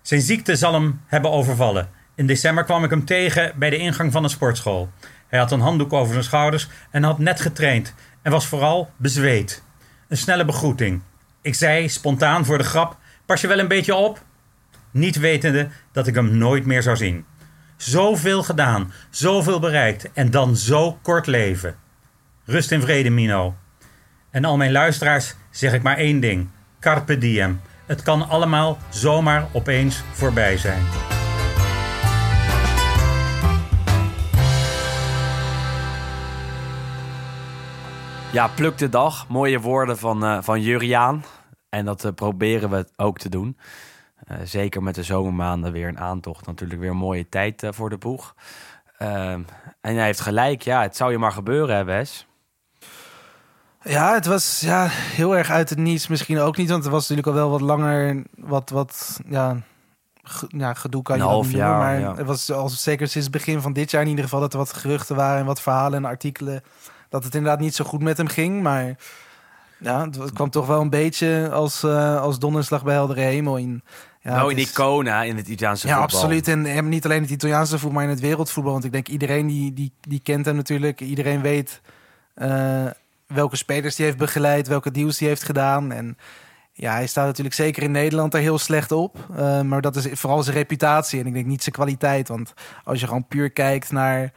[0.02, 1.88] Zijn ziekte zal hem hebben overvallen.
[2.14, 4.90] In december kwam ik hem tegen bij de ingang van een sportschool.
[5.28, 9.64] Hij had een handdoek over zijn schouders en had net getraind en was vooral bezweet.
[10.08, 11.00] Een snelle begroeting.
[11.40, 14.22] Ik zei spontaan voor de grap: Pas je wel een beetje op?
[14.90, 17.24] Niet wetende dat ik hem nooit meer zou zien.
[17.76, 21.76] Zoveel gedaan, zoveel bereikt en dan zo kort leven.
[22.44, 23.54] Rust in vrede, Mino.
[24.30, 26.48] En al mijn luisteraars zeg ik maar één ding:
[26.80, 27.60] Carpe diem.
[27.86, 31.15] Het kan allemaal zomaar opeens voorbij zijn.
[38.36, 39.28] Ja, pluk de dag.
[39.28, 41.24] Mooie woorden van, eh, van Juriaan.
[41.68, 43.58] En dat eh, proberen we ook te doen.
[44.26, 46.46] Eh, zeker met de zomermaanden weer een aantocht.
[46.46, 48.34] Natuurlijk weer een mooie tijd voor de boeg.
[48.98, 49.40] Ehm,
[49.80, 50.62] en hij heeft gelijk.
[50.62, 52.26] Ja, het zou je maar gebeuren, hè, Wes?
[53.82, 56.06] Ja, het was ja, heel erg uit het niets.
[56.06, 58.22] Misschien ook niet, want het was natuurlijk al wel wat langer.
[58.34, 59.56] Wat, wat ja,
[60.22, 62.14] ge- ja, gedoe kan je half noemen, jaar, Maar ja.
[62.14, 64.40] het was al zeker sinds het begin van dit jaar in ieder geval...
[64.40, 66.62] dat er wat geruchten waren en wat verhalen en artikelen...
[67.16, 68.62] dat het inderdaad niet zo goed met hem ging.
[68.62, 68.96] Maar
[69.78, 73.82] ja, het, kwam toch wel een beetje als, eh, als donderslag bij heldere hemel in.
[74.20, 76.18] Ja, nou, in is- Icona, in het Italiaanse Ja, voetbal.
[76.20, 76.48] absoluut.
[76.48, 78.72] En, en niet alleen het Italiaanse voetbal, maar in het wereldvoetbal.
[78.72, 81.00] Want ik denk iedereen die, die, die kent hem natuurlijk.
[81.00, 81.80] Iedereen weet
[82.34, 82.84] eh,
[83.26, 85.92] welke spelers hij heeft begeleid, welke deals hij heeft gedaan.
[85.92, 86.18] En
[86.72, 89.16] ja, hij staat natuurlijk zeker in Nederland er heel slecht op.
[89.36, 92.28] Eh, maar dat is vooral zijn reputatie en ik denk niet zijn kwaliteit.
[92.28, 92.52] Want
[92.84, 94.32] als je gewoon puur kijkt naar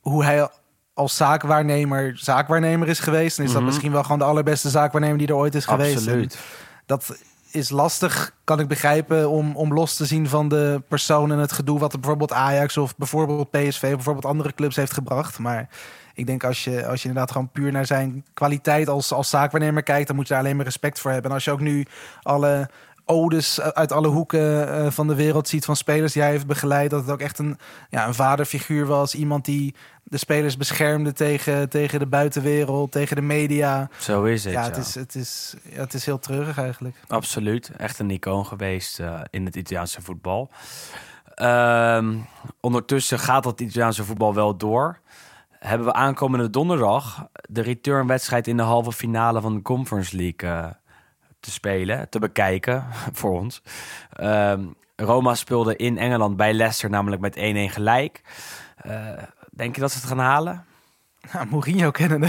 [0.00, 0.48] hoe hij
[0.96, 3.36] als zaakwaarnemer zaakwaarnemer is geweest...
[3.36, 3.70] dan is dat Mhm.
[3.70, 5.96] misschien wel gewoon de allerbeste zaakwaarnemer die er ooit is geweest.
[5.96, 6.34] Absoluut.
[6.34, 6.40] En
[6.86, 7.16] dat
[7.50, 11.52] is lastig, kan ik begrijpen, om, om los te zien van de persoon en het
[11.52, 15.38] gedoe wat er bijvoorbeeld Ajax of bijvoorbeeld PSV of bijvoorbeeld andere clubs heeft gebracht.
[15.38, 15.68] Maar
[16.14, 19.82] ik denk als je, als je inderdaad gewoon puur naar zijn kwaliteit als, als zaakwaarnemer
[19.82, 21.30] kijkt, dan moet je daar alleen maar respect voor hebben.
[21.30, 21.86] En als je ook nu
[22.22, 22.68] alle
[23.08, 26.90] odes uit alle hoeken eh, van de wereld ziet van spelers die hij heeft begeleid,
[26.90, 27.58] dat het ook echt een,
[27.90, 29.14] ja, een vaderfiguur was.
[29.14, 29.74] Iemand die
[30.08, 33.88] de spelers beschermde tegen, tegen de buitenwereld, tegen de media.
[33.98, 34.68] Zo is het, Ja, ja.
[34.68, 36.96] het is, het, is, ja, het is heel treurig eigenlijk.
[37.08, 37.70] Absoluut.
[37.76, 40.50] Echt een icoon geweest eh, in het Italiaanse voetbal.
[41.34, 42.16] Ehm,
[42.60, 44.98] ondertussen gaat dat Italiaanse voetbal wel door.
[45.50, 50.66] Hebben we aankomende donderdag de returnwedstrijd in de halve finale van de Conference League eh,
[51.40, 52.84] te spelen, te bekijken
[53.18, 53.62] voor ons.
[54.12, 54.64] Ehm,
[54.96, 58.22] Roma speelde in Engeland bij Leicester namelijk met 1-1 gelijk.
[58.76, 59.08] Eh,
[59.56, 60.64] denk je dat ze het gaan halen?
[61.32, 62.28] Ja, Mourinho kennende.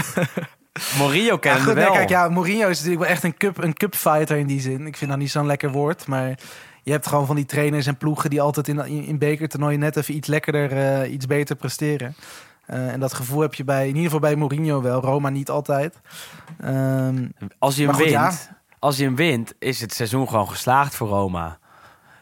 [0.98, 3.62] Mourinho Ja, kennen goed, we nee, kijk, ja, Mourinho is natuurlijk wel echt een cup,
[3.62, 4.86] een cupfighter in die zin.
[4.86, 6.38] Ik vind dat niet zo'n lekker woord, maar
[6.82, 9.96] je hebt gewoon van die trainers en ploegen die altijd in, in, in bekertoernooien net
[9.96, 10.72] even iets lekkerder,
[11.02, 12.14] eh, iets beter presteren.
[12.66, 15.00] Eh, en dat gevoel heb je bij, in ieder geval bij Mourinho wel.
[15.00, 15.94] Roma niet altijd.
[16.60, 18.32] Ehm, Als je hem goed, wint, ja.
[18.78, 21.58] als je hem wint, is het seizoen gewoon geslaagd voor Roma.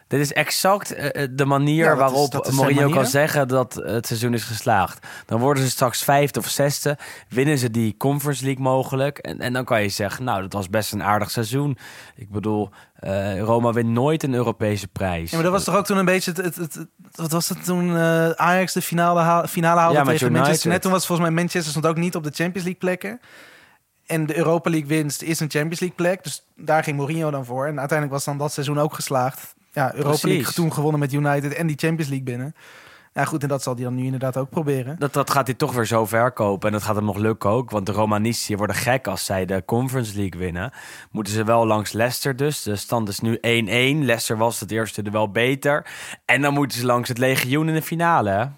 [0.07, 4.07] Dit is exact eh, eh, de manier Ja, waarop is Mourinho kan zeggen dat het
[4.07, 5.07] seizoen is geslaagd.
[5.25, 6.97] Dan worden ze straks vijfde of zesde,
[7.29, 9.17] winnen ze die Conference League mogelijk.
[9.17, 11.77] En, en dan kan je zeggen, nou, dat was best een aardig seizoen.
[12.15, 15.29] Ik bedoel, eh, Roma wint nooit een Europese prijs.
[15.29, 16.31] ja, maar dat was toch ook toen een beetje...
[16.31, 19.93] Het, het, het- het- wat was het toen eh, Ajax de finale, haal- finale haalde
[19.97, 20.31] Ja, tegen United.
[20.37, 20.81] Manchester United?
[20.81, 23.19] Toen was het volgens mij Manchester stond ook niet op de Champions League plekken.
[24.05, 26.23] En de Europa League winst is een Champions League plek.
[26.23, 27.65] Dus daar ging Mourinho dan voor.
[27.67, 29.55] En uiteindelijk was dan dat seizoen ook geslaagd.
[29.77, 30.29] Ja, Europa Precies.
[30.29, 32.55] League toen gewonnen met United en die Champions League binnen.
[33.13, 34.95] Ja goed, en dat zal hij dan nu inderdaad ook proberen.
[34.99, 36.67] Dat, dat gaat hij toch weer zo verkopen.
[36.67, 37.71] En dat gaat hem nog lukken ook.
[37.71, 40.71] Want de Romanisti worden gek als zij de Conference League winnen.
[41.11, 42.63] Moeten ze wel langs Leicester dus.
[42.63, 43.39] De stand is nu 1-1.
[43.41, 45.85] Leicester was het eerste er wel beter.
[46.25, 48.49] En dan moeten ze langs het legioen in de finale.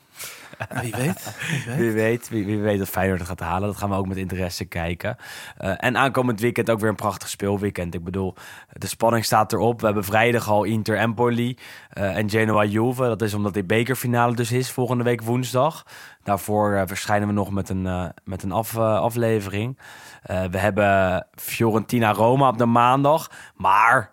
[0.81, 1.35] Wie weet.
[1.77, 2.29] Wie weet.
[2.29, 3.67] Wie weet, wie, dat Feyenoord het gaat halen.
[3.67, 5.17] Dat gaan we ook met interesse kijken.
[5.57, 7.93] Eh, en aankomend weekend ook weer een prachtig speelweekend.
[7.93, 8.33] Ik bedoel,
[8.71, 9.79] de spanning staat erop.
[9.79, 11.57] We hebben vrijdag al Inter Empoli
[11.89, 13.03] eh, en Genoa Juve.
[13.03, 15.85] Dat is omdat die bekerfinale dus is volgende week woensdag.
[16.23, 19.79] Daarvoor eh, verschijnen we nog met een, met een af, aflevering.
[20.23, 23.31] We hebben Fiorentina Roma op de maandag.
[23.55, 24.11] Maar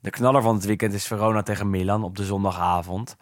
[0.00, 3.16] de knaller van het weekend is Verona tegen Milan op de zondagavond.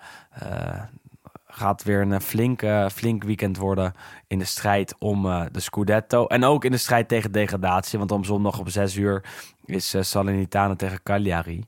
[1.56, 3.92] Gaat weer een flink, eh, flink weekend worden
[4.26, 6.26] in de strijd om eh, de Scudetto.
[6.26, 7.98] En ook in de strijd tegen degradatie.
[7.98, 9.24] Want om zondag om 6 uur
[9.64, 11.64] is eh, Salernitana tegen Cagliari.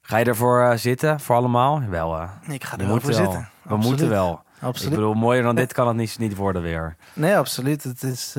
[0.00, 1.82] Ga je ervoor zitten, voor allemaal?
[1.88, 3.32] Wel, ik ga we er wel voor moeten wel.
[3.32, 3.40] zitten.
[3.40, 3.86] We Absoluut.
[3.86, 4.42] moeten wel.
[4.60, 4.92] Absoluut.
[4.92, 6.96] Ik bedoel, mooier dan dit kan het niet, niet worden weer.
[7.12, 7.82] Nee, absoluut.
[7.82, 8.36] Het is,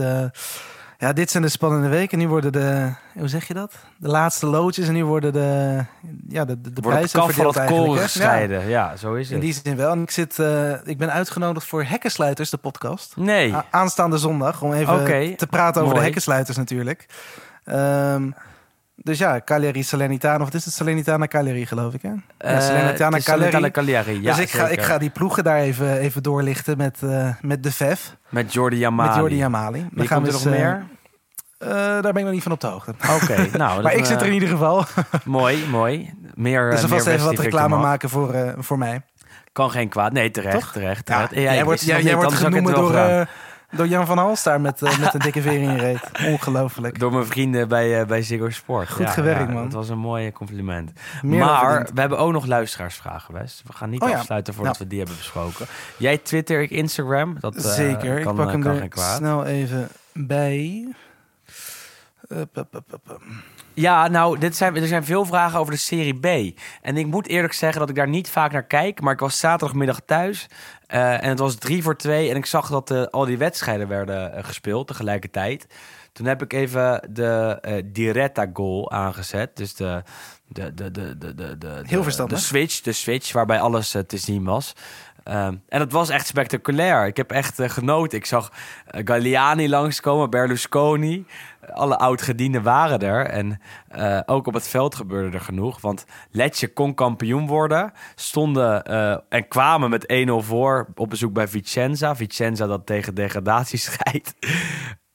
[0.97, 2.17] ja, dit zijn de spannende weken.
[2.17, 3.73] Nu worden de, hoe zeg je dat?
[3.97, 5.83] De laatste loodjes en nu worden de,
[6.29, 8.67] ja, de, de, de Wordt het prijzen kaf van verdeeld het koren gescheiden.
[8.67, 8.95] Ja.
[8.95, 9.35] zo is het.
[9.35, 9.91] in die zin wel.
[9.91, 13.13] En ik, zit, eh, ik ben uitgenodigd voor Hekkensluiters, de podcast.
[13.17, 13.53] Nee.
[13.53, 15.95] A- aanstaande zondag, om even te praten over mooi.
[15.95, 17.05] de Hekkensluiters natuurlijk.
[17.63, 18.29] Ehm,
[19.07, 20.73] dus ja, Cagliari Salernitana, of is het?
[20.73, 22.09] Salernitana Cagliari geloof ik hè?
[22.09, 23.71] Ja, Eh, Salernitana Cagliari.
[23.71, 24.21] Cagliari.
[24.21, 27.63] Ja, dus ik ga, ik ga die ploegen daar even, even doorlichten met, eh, met
[27.63, 29.07] de VEF, Met Jordi Amali.
[29.09, 29.79] met Jordi Jamali.
[29.79, 30.85] Dan Wie gaan komt er we nog eens, eh, meer?
[32.01, 32.93] Daar ben ik nog niet van op de hoogte.
[33.21, 33.81] Oké, nou.
[33.83, 34.83] maar ik zit er in ieder geval.
[35.25, 36.13] Mooi, mooi.
[36.33, 39.01] Meer, dus alvast even wat reclame maken voor, voor mij.
[39.51, 40.11] Kan geen kwaad.
[40.11, 40.71] Nee, terecht, Toch?
[40.71, 41.33] terecht, terecht.
[41.35, 43.27] Ja, jij wordt, jij, wordt genoemd door,
[43.71, 46.11] door Jan van Hals daar met, eh, met een dikke veer in je reet.
[46.25, 46.99] Ongelooflijk.
[46.99, 48.89] Door mijn vrienden bij, eh, bij Ziggo Sport.
[48.89, 49.63] Goed gewerkt, man.
[49.63, 50.91] Dat was een mooi compliment.
[51.21, 53.63] Meer maar we hebben ook nog luisteraarsvragen, West.
[53.65, 54.17] We gaan niet Oh ja.
[54.17, 54.83] afsluiten voordat Nou.
[54.83, 55.65] we die hebben besproken.
[55.97, 57.35] Jij Twitter, ik Instagram.
[57.39, 58.21] Dat eh, Zeker.
[58.21, 60.87] kan, ik pak hem kan er snel even bij...
[62.29, 62.41] Uh.
[63.73, 66.59] Ja, nou, dit zijn, er zijn veel vragen over de Serie B.
[66.81, 69.01] En ik moet eerlijk zeggen dat ik daar niet vaak naar kijk.
[69.01, 70.47] Maar ik was zaterdagmiddag thuis.
[70.93, 72.29] Uh, en het was drie voor twee.
[72.29, 75.67] En ik zag dat uh, al die wedstrijden werden uh, gespeeld tegelijkertijd.
[76.11, 79.57] Toen heb ik even de Diretta goal aangezet.
[79.57, 80.03] Dus de,
[80.47, 82.37] de, de, de, de, de, de, Heel verstandig.
[82.37, 84.73] de switch, de switch waarbij alles te zien was.
[85.29, 87.07] Um, en het was echt spectaculair.
[87.07, 88.17] Ik heb echt uh, genoten.
[88.17, 91.25] Ik zag uh, Galliani langskomen, Berlusconi.
[91.73, 93.25] Alle oud-gedienden waren er.
[93.25, 93.61] En
[93.97, 95.81] uh, ook op het veld gebeurde er genoeg.
[95.81, 97.91] Want Letje kon kampioen worden.
[98.15, 98.83] Stonden
[99.29, 102.15] en kwamen met 1-0 voor op bezoek bij Vicenza.
[102.15, 104.33] Vicenza dat tegen degradatie scheidt.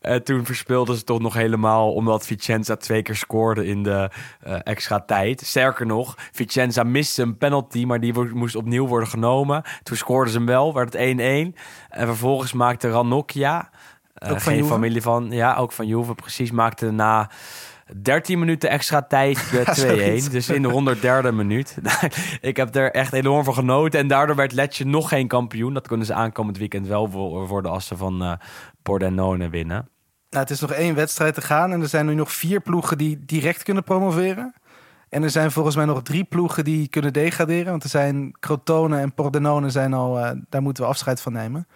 [0.03, 4.11] Uh, toen verspeelden ze toch nog helemaal omdat Vicenza twee keer scoorde in de
[4.47, 5.41] uh, extra tijd.
[5.41, 9.63] Sterker nog, Vicenza miste een penalty, maar die moest opnieuw worden genomen.
[9.83, 11.59] Toen scoorden ze hem wel, werd het 1-1.
[11.89, 13.71] En vervolgens maakte Ranocchia,
[14.19, 14.69] uh, geen Juve?
[14.69, 17.31] familie van, ja, ook van Juve precies, maakte na
[18.03, 20.31] 13 minuten extra tijd de 2-1.
[20.31, 20.97] dus in de
[21.31, 21.79] 103e minuut.
[22.41, 24.01] ik heb er echt enorm van genoten.
[24.01, 25.75] En daardoor werd Letje nog geen kampioen.
[25.75, 27.11] Dat kunnen ze aankomend weekend wel
[27.47, 28.33] worden als ze van uh,
[28.83, 29.89] Pordenone winnen.
[30.33, 31.73] Nou, het is nog één wedstrijd te gaan.
[31.73, 34.55] En er zijn nu nog vier ploegen die direct kunnen promoveren.
[35.09, 37.71] En er zijn volgens mij nog drie ploegen die kunnen degraderen.
[37.71, 40.19] Want er zijn Crotone en Pordenone zijn al...
[40.19, 41.67] Uh, daar moeten we afscheid van nemen.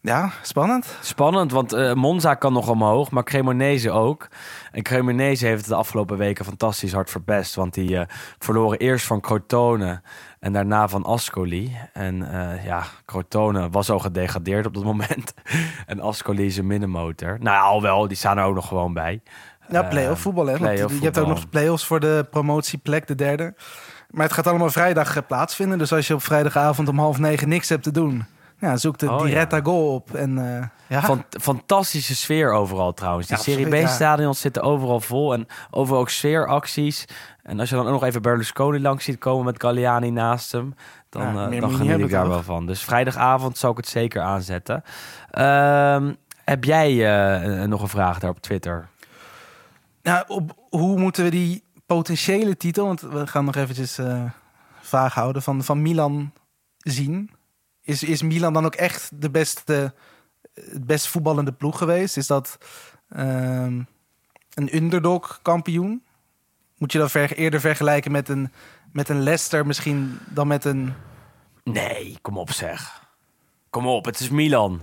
[0.00, 0.96] Ja, spannend.
[1.00, 4.28] Spannend, want uh, Monza kan nog omhoog, maar Cremonese ook.
[4.72, 7.54] En Cremonese heeft het de afgelopen weken fantastisch hard verpest.
[7.54, 8.02] Want die uh,
[8.38, 10.02] verloren eerst van Crotone
[10.40, 11.76] en daarna van Ascoli.
[11.92, 15.34] En uh, ja, Crotone was al gedegradeerd op dat moment.
[15.86, 17.36] en Ascoli is een middenmotor.
[17.40, 19.20] Nou ja, al wel, die staan er ook nog gewoon bij.
[19.68, 20.56] Ja, play-off voetbal, hè?
[20.56, 23.54] Play je hebt ook nog play-offs voor de promotieplek, de derde.
[24.10, 25.78] Maar het gaat allemaal vrijdag plaatsvinden.
[25.78, 28.26] Dus als je op vrijdagavond om half negen niks hebt te doen
[28.58, 29.62] ja, zoek de oh, Diretta ja.
[29.62, 30.14] goal op.
[30.14, 31.02] En, uh, ja.
[31.02, 33.26] Van, fantastische sfeer overal trouwens.
[33.26, 35.32] Die ja, Serie B-stadions zitten overal vol.
[35.34, 37.04] En overal ook sfeeracties.
[37.42, 40.74] En als je dan ook nog even Berlusconi langs ziet komen met Galliani naast hem...
[41.08, 42.66] dan, uh, dan geniet ik daar wel van.
[42.66, 44.82] Dus vrijdagavond zou ik het zeker aanzetten.
[45.32, 46.08] Uh,
[46.44, 48.88] heb jij uh, nog een vraag daar op Twitter?
[50.02, 52.86] Nou, op, hoe moeten we die potentiële titel...
[52.86, 53.98] want we gaan nog eventjes
[54.80, 55.42] vaag houden...
[55.42, 56.32] van, van Milan
[56.78, 57.35] zien...
[57.86, 59.94] Is, is Milan dan ook echt de beste,
[60.54, 62.16] het best voetballende ploeg geweest?
[62.16, 62.58] Is dat
[63.16, 63.86] um,
[64.54, 66.04] een underdog kampioen?
[66.78, 68.52] Moet je dat ver, eerder vergelijken met een,
[68.92, 70.94] met een Leicester misschien dan met een...
[71.64, 73.04] Nee, kom op zeg.
[73.70, 74.80] Kom op, het is Milan.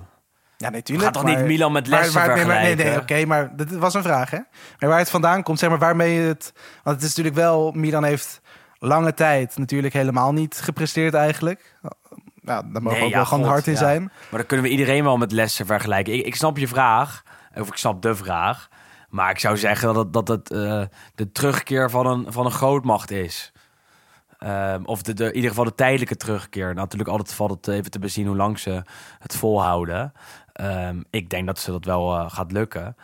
[0.57, 1.05] Ja, natuurlijk.
[1.07, 2.77] Gaat toch niet Milan met Leicester waar, vergelijken?
[2.77, 4.39] Nee, nee, oké, maar dat was een vraag, hè?
[4.79, 6.53] Maar waar het vandaan komt, zeg maar, waarmee het...
[6.83, 7.71] Want het is natuurlijk wel...
[7.71, 8.41] Milan heeft
[8.77, 11.77] lange tijd natuurlijk helemaal niet gepresteerd eigenlijk.
[12.43, 14.01] Nou, daar mogen we ook ja, wel gewoon hard in zijn.
[14.01, 16.13] Maar dan kunnen we iedereen wel met lessen vergelijken.
[16.13, 17.23] Ik, ik snap je vraag,
[17.55, 18.69] of ik snap de vraag.
[19.09, 20.83] Maar ik zou zeggen dat het, dat het uh,
[21.15, 23.51] de terugkeer van een, van een grootmacht is.
[24.39, 26.73] Um, of de, de, in ieder geval de tijdelijke terugkeer.
[26.73, 28.81] Natuurlijk altijd valt het even te bezien hoe lang ze
[29.19, 30.13] het volhouden.
[30.61, 32.95] Um, ik denk dat ze dat wel uh, gaat lukken.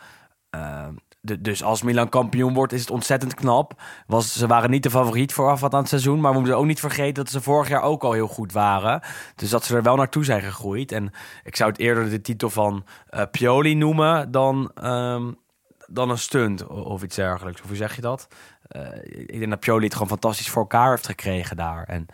[1.22, 3.82] Dus als Milan kampioen wordt, is het ontzettend knap.
[4.06, 6.20] Was, ze waren niet de favoriet vooraf aan het seizoen.
[6.20, 9.02] Maar we moeten ook niet vergeten dat ze vorig jaar ook al heel goed waren.
[9.34, 10.92] Dus dat ze er wel naartoe zijn gegroeid.
[10.92, 11.12] En
[11.44, 15.38] ik zou het eerder de titel van uh, Pioli noemen dan, um,
[15.86, 17.60] dan een stunt of iets dergelijks.
[17.60, 18.28] Hoe zeg je dat?
[18.76, 21.84] Uh, ik denk dat Pioli het gewoon fantastisch voor elkaar heeft gekregen daar.
[21.84, 22.06] En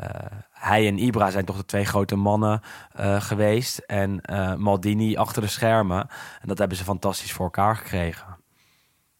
[0.00, 0.06] uh,
[0.50, 2.60] hij en Ibra zijn toch de twee grote mannen
[3.18, 3.78] geweest.
[3.78, 4.20] En
[4.58, 6.00] Maldini achter de schermen.
[6.40, 8.40] En dat hebben ze fantastisch voor elkaar gekregen.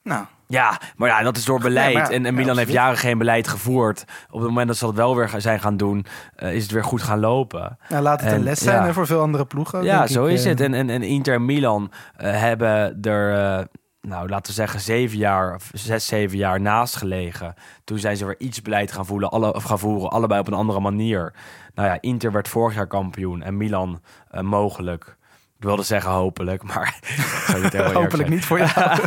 [0.03, 0.25] Nou.
[0.47, 1.93] Ja, maar ja, dat is door beleid.
[1.93, 4.05] Ja, en, en, Milan ja, heeft jaren geen beleid gevoerd.
[4.31, 6.07] Op het moment dat ze dat wel weer zijn gaan doen,
[6.43, 7.79] uh, is het weer goed gaan lopen.
[7.89, 9.85] Ja, laat het en, een les zijn voor veel andere ploegen.
[9.85, 10.61] Ja, zo ik, is het.
[10.61, 13.67] En, en, en Inter en Milan uh, hebben er,
[14.01, 17.55] nou laten we zeggen, zeven jaar, of zes, zeven jaar naast gelegen.
[17.85, 20.53] Toen zijn ze weer iets beleid gaan, voelen, alle, of gaan voeren, allebei op een
[20.53, 21.35] andere manier.
[21.75, 24.01] Nou ja, Inter werd vorig jaar kampioen en Milan
[24.41, 25.17] mogelijk.
[25.63, 26.99] Ik wilde zeggen hopelijk, maar
[27.93, 28.99] hopelijk niet voor jou.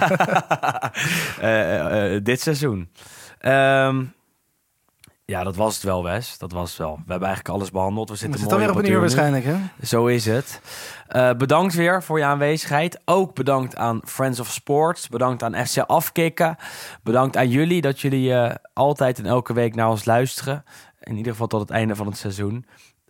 [1.42, 2.90] uh, uh, dit seizoen.
[3.42, 4.14] Um,
[5.26, 6.38] ja, dat was het wel, Wes.
[6.38, 6.96] Dat was het wel.
[6.96, 8.10] We hebben eigenlijk alles behandeld.
[8.10, 9.56] We zitten, We zitten mooi weer op een uur waarschijnlijk, hè?
[9.86, 10.62] Zo is het.
[11.16, 13.02] Uh, bedankt weer voor je aanwezigheid.
[13.06, 15.10] Ook bedankt aan Friends of Sports.
[15.10, 16.56] Bedankt aan FC Afkikken.
[17.04, 20.64] Bedankt aan jullie dat jullie uh, altijd en elke week naar ons luisteren.
[21.00, 22.66] In ieder geval tot het einde van het seizoen.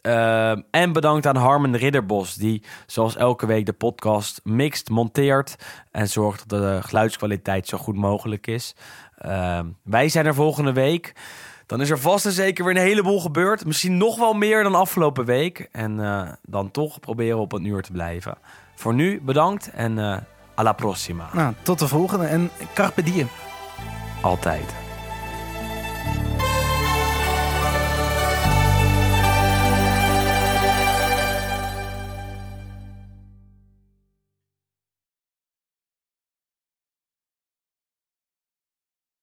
[0.06, 5.56] Uh, en bedankt aan Harmen Ridderbos, die zoals elke week de podcast mixt, monteert
[5.92, 8.76] en zorgt dat de geluidskwaliteit zo goed mogelijk is.
[9.26, 11.14] Uh, wij zijn er volgende week.
[11.66, 13.66] Dan is er vast en zeker weer een heleboel gebeurd.
[13.66, 15.68] Misschien nog wel meer dan afgelopen week.
[15.72, 18.38] En uh, dan toch proberen op een uur te blijven.
[18.76, 20.26] Voor nu bedankt en
[20.56, 21.30] Alla prossima.
[21.34, 23.28] Nou, tot de volgende en carpe diem.
[24.22, 24.85] Altijd.